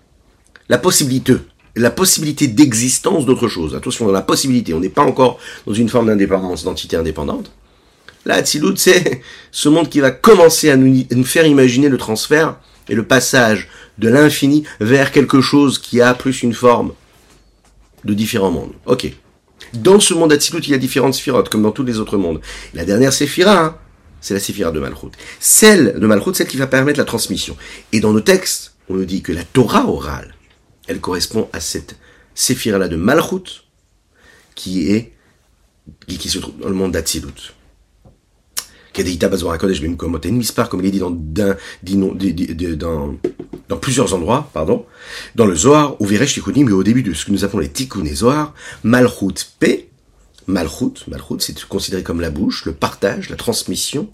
la 0.68 0.78
possibilité, 0.78 1.34
la 1.76 1.90
possibilité 1.90 2.48
d'existence 2.48 3.26
d'autre 3.26 3.48
chose. 3.48 3.74
Attention, 3.74 4.06
dans 4.06 4.12
la 4.12 4.22
possibilité, 4.22 4.74
on 4.74 4.80
n'est 4.80 4.88
pas 4.88 5.02
encore 5.02 5.38
dans 5.66 5.74
une 5.74 5.88
forme 5.88 6.06
d'indépendance, 6.06 6.64
d'entité 6.64 6.96
indépendante. 6.96 7.52
Là, 8.26 8.34
Atsilut, 8.36 8.76
c'est 8.76 9.20
ce 9.50 9.68
monde 9.68 9.88
qui 9.88 10.00
va 10.00 10.10
commencer 10.10 10.70
à 10.70 10.76
nous, 10.76 11.04
nous 11.10 11.24
faire 11.24 11.46
imaginer 11.46 11.88
le 11.88 11.98
transfert 11.98 12.58
et 12.88 12.94
le 12.94 13.06
passage 13.06 13.68
de 13.98 14.08
l'infini 14.08 14.64
vers 14.80 15.12
quelque 15.12 15.40
chose 15.40 15.78
qui 15.78 16.00
a 16.00 16.14
plus 16.14 16.42
une 16.42 16.54
forme 16.54 16.92
de 18.04 18.14
différents 18.14 18.50
mondes. 18.50 18.72
Ok. 18.86 19.12
Dans 19.72 20.00
ce 20.00 20.14
monde 20.14 20.32
Atsilut, 20.32 20.60
il 20.60 20.70
y 20.70 20.74
a 20.74 20.78
différentes 20.78 21.14
sphirotes, 21.14 21.48
comme 21.48 21.62
dans 21.62 21.72
tous 21.72 21.84
les 21.84 21.98
autres 21.98 22.16
mondes. 22.16 22.40
La 22.74 22.84
dernière 22.84 23.12
séphira, 23.12 23.64
hein, 23.64 23.78
c'est 24.20 24.34
la 24.34 24.40
séphira 24.40 24.70
de 24.70 24.80
Malchut. 24.80 25.10
Celle 25.40 25.98
de 25.98 26.06
Malchut, 26.06 26.34
celle 26.34 26.46
qui 26.46 26.56
va 26.56 26.66
permettre 26.66 26.98
la 26.98 27.04
transmission. 27.04 27.56
Et 27.92 28.00
dans 28.00 28.12
nos 28.12 28.20
textes, 28.20 28.74
on 28.88 28.94
nous 28.94 29.04
dit 29.04 29.22
que 29.22 29.32
la 29.32 29.44
Torah 29.44 29.86
orale, 29.86 30.34
elle 30.86 31.00
correspond 31.00 31.48
à 31.52 31.60
cette 31.60 31.96
séphira-là 32.34 32.88
de 32.88 32.96
Malchut, 32.96 33.64
qui 34.54 34.90
est, 34.90 35.12
qui, 36.06 36.28
se 36.28 36.38
trouve 36.38 36.58
dans 36.58 36.68
le 36.68 36.74
monde 36.74 36.92
d'Atsilut. 36.92 37.54
Kedeita 38.94 39.28
Bazor 39.28 39.52
HaKodesh 39.52 39.82
Bimkomot 39.82 40.20
Mispar, 40.30 40.68
comme 40.68 40.80
il 40.80 40.86
est 40.86 40.90
dit 40.92 41.00
dans, 41.00 41.10
dans, 41.10 41.56
dans, 41.82 43.14
dans 43.68 43.76
plusieurs 43.76 44.14
endroits, 44.14 44.48
pardon, 44.54 44.86
dans 45.34 45.46
le 45.46 45.54
Zohar, 45.54 46.00
ou 46.00 46.06
Veresh 46.06 46.34
Tikkunim, 46.34 46.66
mais 46.66 46.72
au 46.72 46.84
début 46.84 47.02
de 47.02 47.12
ce 47.12 47.26
que 47.26 47.32
nous 47.32 47.44
appelons 47.44 47.58
les 47.58 47.68
Tikkun 47.68 48.04
et 48.04 48.14
Zohar, 48.14 48.54
Malchut 48.84 49.34
P, 49.58 49.90
Malchut, 50.46 51.04
Malchut, 51.08 51.40
c'est 51.40 51.64
considéré 51.64 52.02
comme 52.02 52.20
la 52.20 52.30
bouche, 52.30 52.64
le 52.64 52.72
partage, 52.72 53.30
la 53.30 53.36
transmission. 53.36 54.08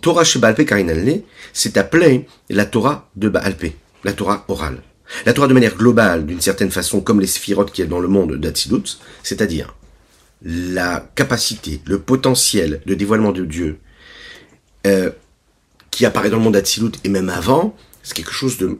Torah 0.00 0.24
Shebalpe 0.24 0.64
Karinalne, 0.66 1.22
c'est 1.52 1.76
appelé 1.76 2.26
la 2.50 2.66
Torah 2.66 3.08
de 3.16 3.28
Baalpe, 3.28 3.72
la 4.04 4.12
Torah 4.12 4.44
orale. 4.48 4.82
La 5.26 5.32
Torah 5.32 5.48
de 5.48 5.54
manière 5.54 5.76
globale, 5.76 6.26
d'une 6.26 6.40
certaine 6.40 6.70
façon, 6.70 7.00
comme 7.00 7.20
les 7.20 7.26
sphirotes 7.26 7.72
qu'il 7.72 7.84
y 7.84 7.86
a 7.86 7.90
dans 7.90 7.98
le 7.98 8.08
monde 8.08 8.36
d'Atsilut, 8.36 8.98
c'est-à-dire 9.22 9.74
la 10.42 11.08
capacité, 11.14 11.80
le 11.84 12.00
potentiel 12.00 12.82
de 12.86 12.94
dévoilement 12.94 13.32
de 13.32 13.44
Dieu 13.44 13.80
euh, 14.86 15.10
qui 15.90 16.06
apparaît 16.06 16.30
dans 16.30 16.38
le 16.38 16.42
monde 16.42 16.54
d'Atsilut 16.54 16.92
et 17.04 17.08
même 17.08 17.28
avant, 17.28 17.76
c'est 18.02 18.14
quelque 18.14 18.32
chose 18.32 18.56
de, 18.58 18.78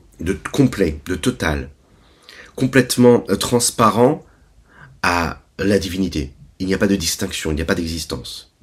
complet, 0.52 1.00
de 1.06 1.14
total, 1.14 1.70
complètement 2.56 3.24
euh, 3.28 3.36
transparent 3.36 4.24
à 5.02 5.42
la 5.58 5.78
divinité. 5.78 6.32
Il 6.58 6.66
n'y 6.66 6.74
a 6.74 6.78
pas 6.78 6.86
de 6.86 6.96
distinction, 6.96 7.50
il 7.50 7.56
n'y 7.56 7.62
a 7.62 7.66
pas 7.66 7.74
d'existence. 7.74 8.54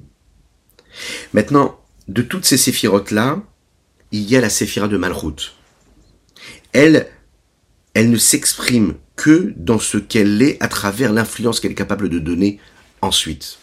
Maintenant, 1.32 1.78
de 2.08 2.22
toutes 2.22 2.44
ces 2.44 2.56
séphirotes-là, 2.56 3.42
il 4.10 4.22
y 4.28 4.36
a 4.36 4.40
la 4.40 4.48
séphira 4.48 4.88
de 4.88 4.96
Malchut. 4.96 5.52
Elle, 6.72 7.08
elle 7.94 8.10
ne 8.10 8.16
s'exprime 8.16 8.94
que 9.16 9.52
dans 9.56 9.78
ce 9.78 9.98
qu'elle 9.98 10.40
est 10.42 10.62
à 10.62 10.68
travers 10.68 11.12
l'influence 11.12 11.60
qu'elle 11.60 11.72
est 11.72 11.76
capable 11.76 12.08
de 12.08 12.18
donner 12.18 12.58
ensuite. 13.02 13.58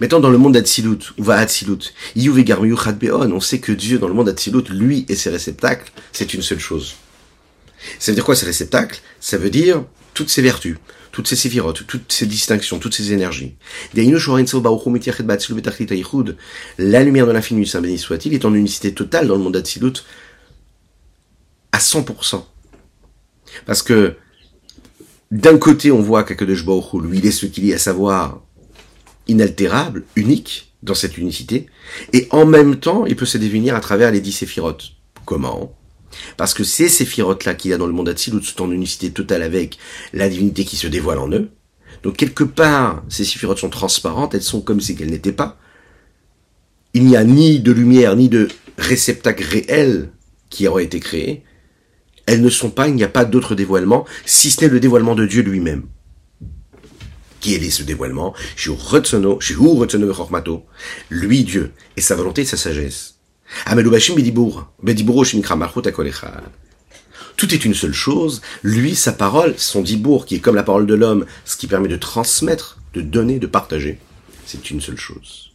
Maintenant, 0.00 0.20
dans 0.20 0.30
le 0.30 0.38
monde 0.38 0.54
d'Atsilut, 0.54 1.12
où 1.18 1.24
va 1.24 1.38
Atsilut 1.38 1.92
On 2.16 3.40
sait 3.40 3.58
que 3.58 3.72
Dieu, 3.72 3.98
dans 3.98 4.08
le 4.08 4.14
monde 4.14 4.26
d'Atsilut, 4.26 4.62
lui 4.70 5.04
et 5.08 5.16
ses 5.16 5.30
réceptacles, 5.30 5.90
c'est 6.12 6.32
une 6.32 6.42
seule 6.42 6.60
chose. 6.60 6.94
Ça 7.98 8.12
veut 8.12 8.16
dire 8.16 8.24
quoi 8.24 8.36
ces 8.36 8.46
réceptacles? 8.46 9.00
Ça 9.20 9.36
veut 9.38 9.50
dire 9.50 9.84
toutes 10.14 10.30
ses 10.30 10.42
vertus, 10.42 10.76
toutes 11.12 11.26
ses 11.26 11.36
séphirotes, 11.36 11.86
toutes 11.86 12.12
ses 12.12 12.26
distinctions, 12.26 12.78
toutes 12.78 12.94
ses 12.94 13.12
énergies. 13.12 13.56
La 13.94 14.02
lumière 17.02 17.26
de 17.26 17.32
l'infini, 17.32 17.66
Saint 17.66 17.80
béni 17.80 17.98
soit-il, 17.98 18.34
est 18.34 18.44
en 18.44 18.54
unicité 18.54 18.94
totale 18.94 19.26
dans 19.26 19.34
le 19.34 19.42
monde 19.42 19.54
d'Atsilut 19.54 20.04
à 21.72 21.78
100%. 21.78 22.44
Parce 23.66 23.82
que 23.82 24.16
d'un 25.30 25.58
côté, 25.58 25.92
on 25.92 26.02
voit 26.02 26.24
qu'Akadosh 26.24 26.64
Baruch 26.64 26.94
lui, 27.02 27.18
il 27.18 27.26
est 27.26 27.30
ce 27.30 27.46
qu'il 27.46 27.68
est, 27.70 27.74
à 27.74 27.78
savoir 27.78 28.42
inaltérable, 29.28 30.04
unique 30.16 30.72
dans 30.82 30.94
cette 30.94 31.18
unicité, 31.18 31.66
et 32.12 32.26
en 32.30 32.46
même 32.46 32.76
temps, 32.76 33.06
il 33.06 33.16
peut 33.16 33.26
se 33.26 33.38
définir 33.38 33.74
à 33.76 33.80
travers 33.80 34.10
les 34.10 34.20
dix 34.20 34.32
séphirotes. 34.32 34.92
Comment? 35.24 35.76
Parce 36.36 36.54
que 36.54 36.64
ces 36.64 36.88
séphirotes-là 36.88 37.54
qu'il 37.54 37.70
y 37.70 37.74
a 37.74 37.78
dans 37.78 37.86
le 37.86 37.92
monde 37.92 38.08
Atsilut 38.08 38.42
sont 38.42 38.62
en 38.62 38.72
unicité 38.72 39.10
totale 39.10 39.42
avec 39.42 39.78
la 40.12 40.28
divinité 40.28 40.64
qui 40.64 40.76
se 40.76 40.88
dévoile 40.88 41.18
en 41.18 41.30
eux. 41.30 41.50
Donc 42.02 42.16
quelque 42.16 42.44
part, 42.44 43.04
ces 43.08 43.24
séphirotes 43.24 43.58
sont 43.58 43.68
transparentes, 43.68 44.34
elles 44.34 44.42
sont 44.42 44.60
comme 44.60 44.80
si 44.80 44.96
elles 45.00 45.10
n'étaient 45.10 45.32
pas. 45.32 45.58
Il 46.94 47.04
n'y 47.04 47.16
a 47.16 47.22
ni 47.22 47.60
de 47.60 47.70
lumière, 47.70 48.16
ni 48.16 48.28
de 48.28 48.48
réceptacle 48.78 49.44
réel 49.44 50.10
qui 50.48 50.66
aurait 50.66 50.84
été 50.84 50.98
créé 50.98 51.44
elles 52.30 52.42
ne 52.42 52.48
sont 52.48 52.70
pas, 52.70 52.86
il 52.86 52.94
n'y 52.94 53.02
a 53.02 53.08
pas 53.08 53.24
d'autre 53.24 53.56
dévoilement, 53.56 54.06
si 54.24 54.52
ce 54.52 54.60
n'est 54.60 54.70
le 54.70 54.78
dévoilement 54.78 55.16
de 55.16 55.26
Dieu 55.26 55.42
lui-même. 55.42 55.82
Qui 57.40 57.54
est 57.54 57.70
ce 57.70 57.82
dévoilement? 57.82 58.34
Lui, 61.10 61.42
Dieu, 61.42 61.72
et 61.96 62.00
sa 62.00 62.14
volonté 62.14 62.42
et 62.42 62.44
sa 62.44 62.56
sagesse. 62.56 63.16
Tout 67.36 67.52
est 67.52 67.64
une 67.64 67.74
seule 67.74 67.92
chose. 67.92 68.42
Lui, 68.62 68.94
sa 68.94 69.12
parole, 69.12 69.54
son 69.56 69.82
dibour, 69.82 70.24
qui 70.24 70.36
est 70.36 70.40
comme 70.40 70.54
la 70.54 70.62
parole 70.62 70.86
de 70.86 70.94
l'homme, 70.94 71.26
ce 71.44 71.56
qui 71.56 71.66
permet 71.66 71.88
de 71.88 71.96
transmettre, 71.96 72.78
de 72.94 73.00
donner, 73.00 73.40
de 73.40 73.48
partager. 73.48 73.98
C'est 74.46 74.70
une 74.70 74.80
seule 74.80 74.98
chose. 74.98 75.49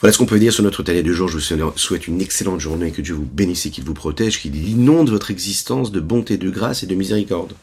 Voilà 0.00 0.12
ce 0.12 0.18
qu'on 0.18 0.26
peut 0.26 0.38
dire 0.38 0.52
sur 0.52 0.62
notre 0.62 0.82
télé 0.82 1.02
de 1.02 1.12
jour. 1.12 1.28
Je 1.28 1.38
vous 1.38 1.72
souhaite 1.76 2.06
une 2.06 2.20
excellente 2.20 2.60
journée, 2.60 2.92
que 2.92 3.00
Dieu 3.00 3.14
vous 3.14 3.24
bénisse 3.24 3.66
et 3.66 3.70
qu'il 3.70 3.84
vous 3.84 3.94
protège, 3.94 4.40
qu'il 4.40 4.68
inonde 4.68 5.08
votre 5.08 5.30
existence 5.30 5.90
de 5.90 6.00
bonté, 6.00 6.36
de 6.36 6.50
grâce 6.50 6.82
et 6.82 6.86
de 6.86 6.94
miséricorde. 6.94 7.54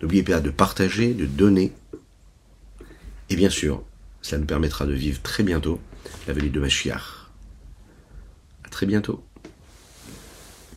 N'oubliez 0.00 0.22
pas 0.22 0.40
de 0.40 0.50
partager, 0.50 1.14
de 1.14 1.26
donner. 1.26 1.72
Et 3.30 3.36
bien 3.36 3.50
sûr, 3.50 3.82
cela 4.22 4.40
nous 4.40 4.46
permettra 4.46 4.86
de 4.86 4.92
vivre 4.92 5.20
très 5.22 5.42
bientôt 5.42 5.80
la 6.28 6.32
venue 6.32 6.50
de 6.50 6.60
Mashiach. 6.60 7.28
À 8.64 8.68
très 8.68 8.86
bientôt. 8.86 9.24